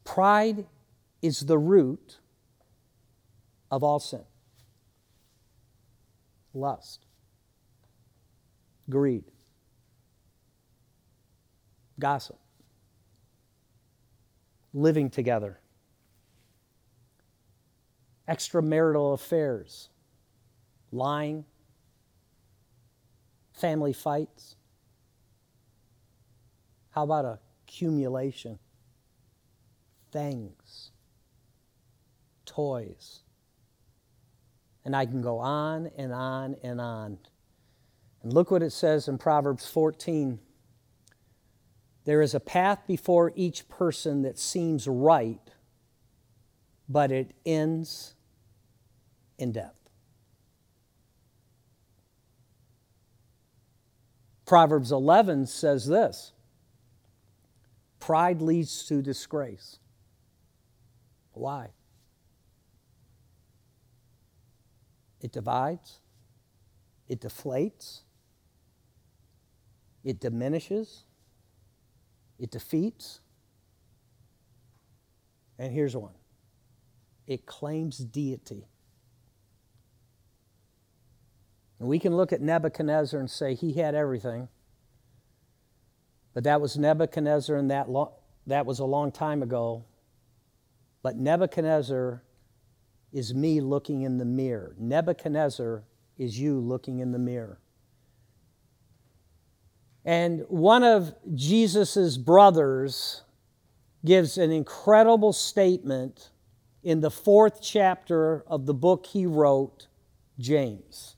Pride 0.05 0.65
is 1.21 1.41
the 1.41 1.57
root 1.57 2.19
of 3.69 3.83
all 3.83 3.99
sin 3.99 4.23
lust, 6.53 7.05
greed, 8.89 9.23
gossip, 11.99 12.39
living 14.73 15.09
together 15.09 15.59
extramarital 18.29 19.13
affairs, 19.13 19.89
lying, 20.91 21.45
family 23.53 23.93
fights? 23.93 24.55
How 26.91 27.03
about 27.03 27.39
accumulation? 27.65 28.59
Things, 30.11 30.91
toys. 32.45 33.19
And 34.85 34.95
I 34.95 35.05
can 35.05 35.21
go 35.21 35.39
on 35.39 35.91
and 35.97 36.13
on 36.13 36.55
and 36.63 36.79
on. 36.81 37.19
And 38.23 38.33
look 38.33 38.51
what 38.51 38.63
it 38.63 38.71
says 38.71 39.07
in 39.07 39.17
Proverbs 39.17 39.67
14. 39.67 40.39
There 42.05 42.21
is 42.21 42.33
a 42.33 42.39
path 42.39 42.79
before 42.87 43.31
each 43.35 43.69
person 43.69 44.23
that 44.23 44.39
seems 44.39 44.87
right, 44.87 45.51
but 46.87 47.11
it 47.11 47.33
ends 47.45 48.15
in 49.39 49.51
death. 49.51 49.79
Proverbs 54.45 54.91
11 54.91 55.47
says 55.47 55.87
this 55.87 56.33
Pride 57.99 58.41
leads 58.41 58.85
to 58.87 59.01
disgrace. 59.01 59.79
Why? 61.33 61.69
It 65.21 65.31
divides, 65.31 65.99
it 67.07 67.21
deflates, 67.21 68.01
it 70.03 70.19
diminishes, 70.19 71.03
it 72.37 72.51
defeats. 72.51 73.19
And 75.57 75.73
here's 75.73 75.95
one 75.95 76.15
it 77.27 77.45
claims 77.45 77.99
deity. 77.99 78.67
And 81.79 81.87
we 81.87 81.99
can 81.99 82.15
look 82.15 82.33
at 82.33 82.41
Nebuchadnezzar 82.41 83.19
and 83.19 83.29
say 83.29 83.55
he 83.55 83.73
had 83.73 83.95
everything. 83.95 84.49
But 86.33 86.43
that 86.43 86.61
was 86.61 86.77
Nebuchadnezzar, 86.77 87.55
and 87.55 87.71
that, 87.71 87.89
lo- 87.89 88.13
that 88.47 88.65
was 88.65 88.79
a 88.79 88.85
long 88.85 89.11
time 89.11 89.41
ago. 89.41 89.85
But 91.01 91.15
Nebuchadnezzar 91.15 92.21
is 93.11 93.33
me 93.33 93.61
looking 93.61 94.01
in 94.01 94.17
the 94.17 94.25
mirror. 94.25 94.75
Nebuchadnezzar 94.77 95.83
is 96.17 96.39
you 96.39 96.59
looking 96.59 96.99
in 96.99 97.11
the 97.11 97.19
mirror. 97.19 97.59
And 100.05 100.43
one 100.47 100.83
of 100.83 101.13
Jesus' 101.33 102.17
brothers 102.17 103.23
gives 104.05 104.37
an 104.37 104.51
incredible 104.51 105.33
statement 105.33 106.31
in 106.83 107.01
the 107.01 107.11
fourth 107.11 107.61
chapter 107.61 108.43
of 108.47 108.65
the 108.65 108.73
book 108.73 109.05
he 109.05 109.25
wrote, 109.25 109.87
James. 110.37 111.15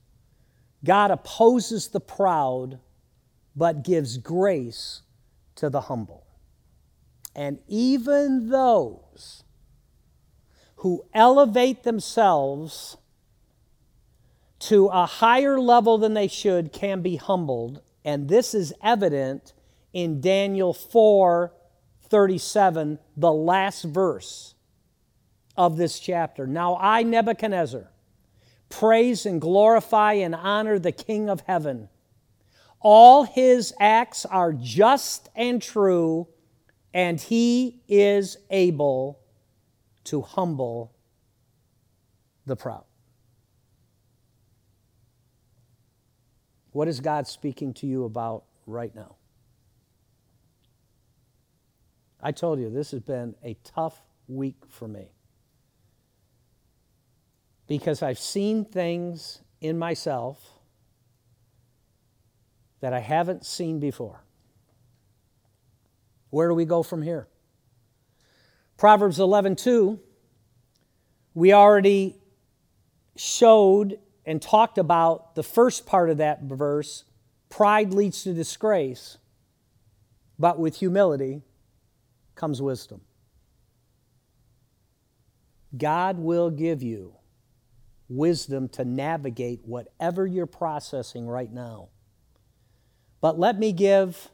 God 0.83 1.11
opposes 1.11 1.89
the 1.89 1.99
proud, 1.99 2.79
but 3.55 3.83
gives 3.83 4.17
grace 4.17 5.01
to 5.55 5.69
the 5.69 5.81
humble. 5.81 6.25
And 7.35 7.59
even 7.67 8.49
those 8.49 9.43
who 10.77 11.05
elevate 11.13 11.83
themselves 11.83 12.97
to 14.59 14.87
a 14.87 15.05
higher 15.05 15.59
level 15.59 15.97
than 15.97 16.13
they 16.13 16.27
should 16.27 16.71
can 16.71 17.01
be 17.01 17.15
humbled. 17.15 17.81
And 18.03 18.27
this 18.27 18.53
is 18.53 18.73
evident 18.81 19.53
in 19.93 20.21
Daniel 20.21 20.73
4 20.73 21.53
37, 22.09 22.99
the 23.15 23.31
last 23.31 23.83
verse 23.83 24.53
of 25.55 25.77
this 25.77 25.97
chapter. 25.97 26.45
Now 26.45 26.77
I, 26.77 27.03
Nebuchadnezzar, 27.03 27.89
praise 28.71 29.25
and 29.25 29.39
glorify 29.39 30.13
and 30.13 30.33
honor 30.33 30.79
the 30.79 30.91
King 30.91 31.29
of 31.29 31.41
heaven. 31.41 31.89
All 32.79 33.23
his 33.23 33.73
acts 33.79 34.25
are 34.25 34.53
just 34.53 35.29
and 35.35 35.61
true, 35.61 36.27
and 36.93 37.19
he 37.21 37.81
is 37.87 38.37
able 38.49 39.19
to 40.05 40.21
humble 40.21 40.95
the 42.45 42.55
proud. 42.55 42.85
What 46.71 46.87
is 46.87 46.99
God 46.99 47.27
speaking 47.27 47.73
to 47.75 47.87
you 47.87 48.05
about 48.05 48.45
right 48.65 48.95
now? 48.95 49.17
I 52.21 52.31
told 52.31 52.59
you 52.59 52.69
this 52.69 52.91
has 52.91 53.01
been 53.01 53.35
a 53.43 53.55
tough 53.63 54.01
week 54.27 54.57
for 54.69 54.87
me 54.87 55.11
because 57.71 58.03
I've 58.03 58.19
seen 58.19 58.65
things 58.65 59.39
in 59.61 59.79
myself 59.79 60.59
that 62.81 62.91
I 62.91 62.99
haven't 62.99 63.45
seen 63.45 63.79
before. 63.79 64.25
Where 66.31 66.49
do 66.49 66.53
we 66.53 66.65
go 66.65 66.83
from 66.83 67.01
here? 67.01 67.29
Proverbs 68.75 69.19
11:2 69.19 70.01
we 71.33 71.53
already 71.53 72.21
showed 73.15 74.01
and 74.25 74.41
talked 74.41 74.77
about 74.77 75.35
the 75.35 75.43
first 75.43 75.85
part 75.85 76.09
of 76.09 76.17
that 76.17 76.41
verse 76.41 77.05
pride 77.47 77.93
leads 77.93 78.23
to 78.23 78.33
disgrace 78.33 79.17
but 80.37 80.59
with 80.59 80.75
humility 80.75 81.41
comes 82.35 82.61
wisdom 82.61 82.99
God 85.77 86.17
will 86.17 86.49
give 86.49 86.83
you 86.83 87.15
wisdom 88.11 88.67
to 88.67 88.83
navigate 88.83 89.61
whatever 89.63 90.27
you're 90.27 90.45
processing 90.45 91.27
right 91.27 91.51
now. 91.51 91.89
But 93.21 93.39
let 93.39 93.57
me 93.57 93.71
give 93.71 94.29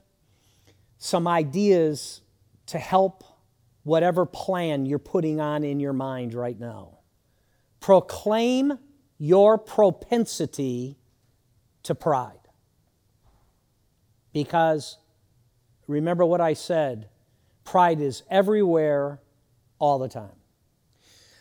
some 0.97 1.27
ideas 1.27 2.21
to 2.67 2.79
help 2.79 3.23
whatever 3.83 4.25
plan 4.25 4.85
you're 4.85 4.99
putting 4.99 5.39
on 5.39 5.63
in 5.63 5.79
your 5.79 5.93
mind 5.93 6.33
right 6.33 6.59
now. 6.59 6.97
Proclaim 7.79 8.79
your 9.17 9.57
propensity 9.57 10.97
to 11.83 11.93
pride. 11.95 12.33
Because 14.33 14.97
remember 15.87 16.25
what 16.25 16.41
I 16.41 16.53
said 16.53 17.09
pride 17.63 17.99
is 17.99 18.23
everywhere 18.29 19.21
all 19.77 19.99
the 19.99 20.07
time. 20.07 20.36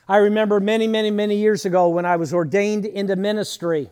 I 0.09 0.19
remember 0.19 0.61
many, 0.61 0.87
many, 0.87 1.11
many 1.11 1.37
years 1.37 1.65
ago 1.65 1.89
when 1.89 2.07
I 2.07 2.17
was 2.17 2.33
ordained 2.33 2.87
into 2.87 3.17
ministry. 3.17 3.91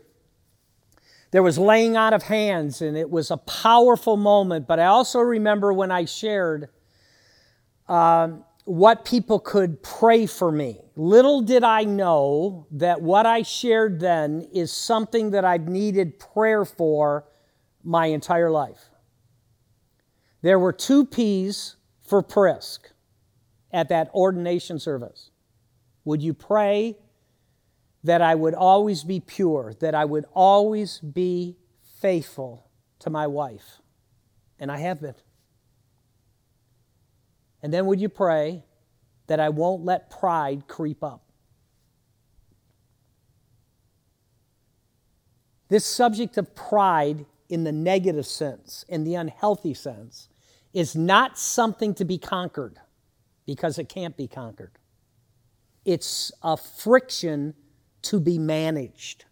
There 1.32 1.42
was 1.42 1.58
laying 1.58 1.96
out 1.96 2.12
of 2.12 2.22
hands, 2.22 2.80
and 2.80 2.96
it 2.96 3.10
was 3.10 3.32
a 3.32 3.36
powerful 3.36 4.16
moment. 4.16 4.68
But 4.68 4.78
I 4.78 4.86
also 4.86 5.18
remember 5.18 5.72
when 5.72 5.90
I 5.90 6.04
shared 6.04 6.68
um, 7.88 8.44
what 8.64 9.04
people 9.04 9.40
could 9.40 9.82
pray 9.82 10.26
for 10.26 10.52
me. 10.52 10.80
Little 10.94 11.40
did 11.40 11.64
I 11.64 11.82
know 11.82 12.68
that 12.70 13.02
what 13.02 13.26
I 13.26 13.42
shared 13.42 13.98
then 13.98 14.48
is 14.52 14.72
something 14.72 15.32
that 15.32 15.44
I've 15.44 15.66
needed 15.66 16.20
prayer 16.20 16.64
for 16.64 17.24
my 17.82 18.06
entire 18.06 18.52
life. 18.52 18.90
There 20.42 20.60
were 20.60 20.72
two 20.72 21.04
P's 21.04 21.74
for 22.06 22.22
Prisk 22.22 22.78
at 23.72 23.88
that 23.88 24.10
ordination 24.14 24.78
service. 24.78 25.30
Would 26.04 26.22
you 26.22 26.34
pray 26.34 26.96
that 28.02 28.20
I 28.20 28.34
would 28.34 28.54
always 28.54 29.02
be 29.04 29.20
pure, 29.20 29.74
that 29.80 29.94
I 29.94 30.04
would 30.04 30.26
always 30.34 30.98
be 30.98 31.56
faithful 32.00 32.68
to 33.00 33.10
my 33.10 33.26
wife? 33.26 33.80
And 34.58 34.70
I 34.70 34.78
have 34.78 35.00
been. 35.00 35.14
And 37.62 37.72
then 37.72 37.86
would 37.86 38.00
you 38.00 38.10
pray 38.10 38.62
that 39.26 39.40
I 39.40 39.48
won't 39.48 39.84
let 39.84 40.10
pride 40.10 40.68
creep 40.68 41.02
up? 41.02 41.22
This 45.68 45.86
subject 45.86 46.36
of 46.36 46.54
pride 46.54 47.24
in 47.48 47.64
the 47.64 47.72
negative 47.72 48.26
sense, 48.26 48.84
in 48.88 49.04
the 49.04 49.14
unhealthy 49.14 49.74
sense, 49.74 50.28
is 50.72 50.94
not 50.94 51.38
something 51.38 51.94
to 51.94 52.04
be 52.04 52.18
conquered 52.18 52.78
because 53.46 53.78
it 53.78 53.88
can't 53.88 54.16
be 54.16 54.26
conquered. 54.26 54.72
It's 55.84 56.32
a 56.42 56.56
friction 56.56 57.54
to 58.02 58.20
be 58.20 58.38
managed. 58.38 59.24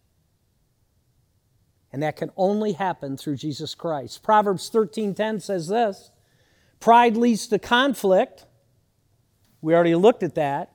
And 1.92 2.02
that 2.02 2.16
can 2.16 2.30
only 2.36 2.72
happen 2.72 3.16
through 3.16 3.36
Jesus 3.36 3.74
Christ. 3.74 4.22
Proverbs 4.22 4.70
13:10 4.70 5.40
says 5.40 5.68
this, 5.68 6.10
pride 6.80 7.16
leads 7.16 7.46
to 7.48 7.58
conflict. 7.58 8.46
We 9.60 9.74
already 9.74 9.94
looked 9.94 10.22
at 10.22 10.34
that. 10.34 10.74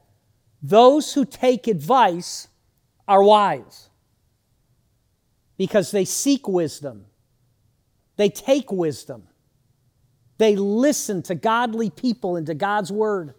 Those 0.62 1.14
who 1.14 1.26
take 1.26 1.68
advice 1.68 2.48
are 3.08 3.24
wise 3.24 3.90
because 5.58 5.92
they 5.92 6.06
seek 6.06 6.48
wisdom. 6.48 7.06
They 8.16 8.30
take 8.30 8.72
wisdom. 8.72 9.28
They 10.38 10.56
listen 10.56 11.24
to 11.24 11.36
godly 11.36 11.90
people 11.90 12.36
and 12.36 12.46
to 12.48 12.54
God's 12.54 12.92
word. 12.92 13.34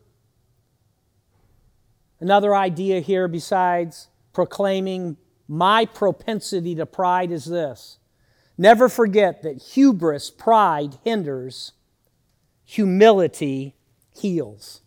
Another 2.20 2.54
idea 2.54 3.00
here, 3.00 3.28
besides 3.28 4.08
proclaiming 4.32 5.16
my 5.46 5.86
propensity 5.86 6.74
to 6.74 6.86
pride, 6.86 7.30
is 7.30 7.44
this 7.44 7.98
Never 8.56 8.88
forget 8.88 9.42
that 9.42 9.62
hubris, 9.62 10.30
pride, 10.30 10.98
hinders, 11.04 11.72
humility 12.64 13.76
heals. 14.10 14.80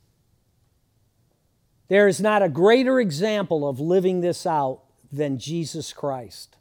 There 1.88 2.08
is 2.08 2.22
not 2.22 2.42
a 2.42 2.50
greater 2.50 3.00
example 3.00 3.68
of 3.68 3.80
living 3.80 4.22
this 4.22 4.46
out 4.46 4.82
than 5.12 5.38
Jesus 5.38 5.94
Christ. 5.94 6.58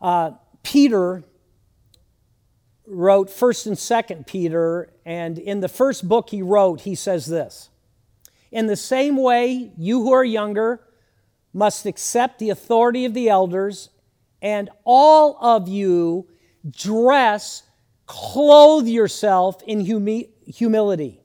Uh, 0.00 0.32
Peter 0.62 1.24
wrote 2.86 3.28
1st 3.28 3.66
and 3.66 3.76
2nd 3.76 4.26
Peter, 4.26 4.92
and 5.04 5.38
in 5.38 5.60
the 5.60 5.68
first 5.68 6.08
book 6.08 6.30
he 6.30 6.42
wrote, 6.42 6.82
he 6.82 6.94
says 6.94 7.26
this 7.26 7.70
In 8.54 8.68
the 8.68 8.76
same 8.76 9.16
way, 9.16 9.72
you 9.76 10.00
who 10.02 10.12
are 10.12 10.24
younger 10.24 10.80
must 11.52 11.86
accept 11.86 12.38
the 12.38 12.50
authority 12.50 13.04
of 13.04 13.12
the 13.12 13.28
elders, 13.28 13.90
and 14.40 14.70
all 14.84 15.36
of 15.40 15.66
you 15.66 16.28
dress, 16.70 17.64
clothe 18.06 18.86
yourself 18.86 19.60
in 19.64 19.80
humi- 19.80 20.30
humility. 20.46 21.20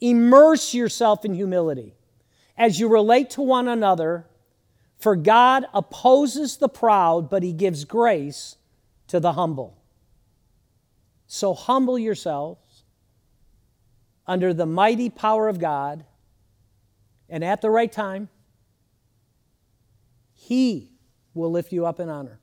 Immerse 0.00 0.74
yourself 0.74 1.24
in 1.24 1.32
humility 1.34 1.94
as 2.58 2.80
you 2.80 2.88
relate 2.88 3.30
to 3.30 3.40
one 3.40 3.68
another, 3.68 4.26
for 4.98 5.14
God 5.14 5.66
opposes 5.72 6.56
the 6.56 6.68
proud, 6.68 7.30
but 7.30 7.44
he 7.44 7.52
gives 7.52 7.84
grace 7.84 8.56
to 9.06 9.20
the 9.20 9.34
humble. 9.34 9.78
So 11.28 11.54
humble 11.54 12.00
yourselves 12.00 12.82
under 14.26 14.52
the 14.52 14.66
mighty 14.66 15.08
power 15.08 15.48
of 15.48 15.60
God, 15.60 16.04
and 17.28 17.44
at 17.44 17.60
the 17.60 17.70
right 17.70 17.90
time, 17.90 18.28
He 20.32 20.90
will 21.32 21.50
lift 21.50 21.72
you 21.72 21.86
up 21.86 22.00
in 22.00 22.08
honor. 22.08 22.40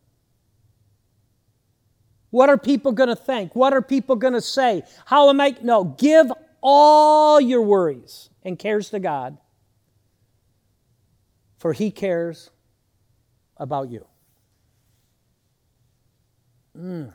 What 2.30 2.50
are 2.50 2.58
people 2.58 2.94
going 2.94 3.10
to 3.10 3.15
think? 3.15 3.56
What 3.56 3.74
are 3.74 3.82
people 3.82 4.15
going 4.15 4.34
to 4.34 4.41
say? 4.41 4.84
How 5.06 5.30
am 5.30 5.41
I? 5.41 5.56
No, 5.62 5.84
give 5.84 6.32
all 6.62 7.41
your 7.41 7.62
worries 7.62 8.30
and 8.44 8.58
cares 8.58 8.89
to 8.91 9.00
God, 9.00 9.38
for 11.58 11.74
He 11.74 11.91
cares 11.91 12.50
about 13.58 13.89
you. 13.89 14.06
Mm. 16.78 17.13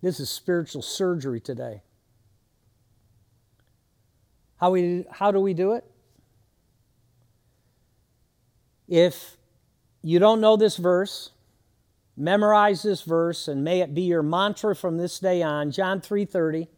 This 0.00 0.20
is 0.20 0.30
spiritual 0.30 0.82
surgery 0.82 1.40
today. 1.40 1.82
How, 4.58 4.70
we, 4.70 5.04
how 5.10 5.30
do 5.30 5.40
we 5.40 5.54
do 5.54 5.72
it? 5.72 5.84
If 8.88 9.36
you 10.02 10.18
don't 10.18 10.40
know 10.40 10.56
this 10.56 10.76
verse, 10.76 11.30
memorize 12.16 12.82
this 12.82 13.02
verse 13.02 13.48
and 13.48 13.64
may 13.64 13.80
it 13.80 13.94
be 13.94 14.02
your 14.02 14.22
mantra 14.22 14.74
from 14.74 14.96
this 14.96 15.18
day 15.18 15.42
on. 15.42 15.70
John 15.70 16.00
3:30. 16.00 16.68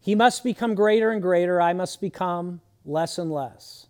He 0.00 0.14
must 0.14 0.44
become 0.44 0.74
greater 0.74 1.10
and 1.10 1.20
greater, 1.20 1.60
I 1.60 1.72
must 1.72 2.00
become 2.00 2.60
less 2.84 3.18
and 3.18 3.30
less. 3.30 3.86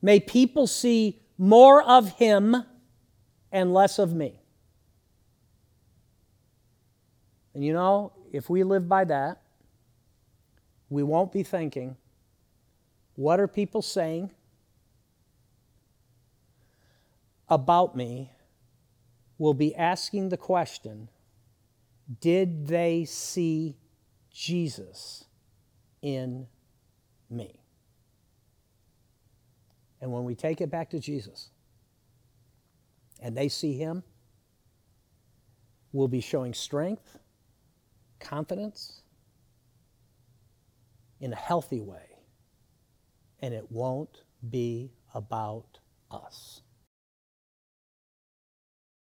May 0.00 0.20
people 0.20 0.66
see 0.66 1.20
more 1.36 1.82
of 1.82 2.10
him 2.10 2.64
and 3.50 3.74
less 3.74 3.98
of 3.98 4.14
me. 4.14 4.40
And 7.54 7.64
you 7.64 7.72
know, 7.72 8.12
if 8.32 8.48
we 8.48 8.62
live 8.62 8.88
by 8.88 9.04
that, 9.04 9.43
we 10.94 11.02
won't 11.02 11.32
be 11.32 11.42
thinking, 11.42 11.96
what 13.16 13.40
are 13.40 13.48
people 13.48 13.82
saying 13.82 14.30
about 17.48 17.96
me? 17.96 18.30
We'll 19.36 19.54
be 19.54 19.74
asking 19.74 20.28
the 20.28 20.36
question, 20.36 21.08
did 22.20 22.68
they 22.68 23.04
see 23.06 23.76
Jesus 24.32 25.24
in 26.00 26.46
me? 27.28 27.60
And 30.00 30.12
when 30.12 30.22
we 30.22 30.36
take 30.36 30.60
it 30.60 30.70
back 30.70 30.90
to 30.90 31.00
Jesus 31.00 31.50
and 33.20 33.36
they 33.36 33.48
see 33.48 33.76
him, 33.76 34.04
we'll 35.92 36.06
be 36.06 36.20
showing 36.20 36.54
strength 36.54 37.18
confidence 38.20 39.02
in 41.24 41.32
a 41.32 41.36
healthy 41.36 41.80
way, 41.80 42.18
and 43.40 43.54
it 43.54 43.72
won't 43.72 44.24
be 44.50 44.92
about 45.14 45.78
us. 46.10 46.60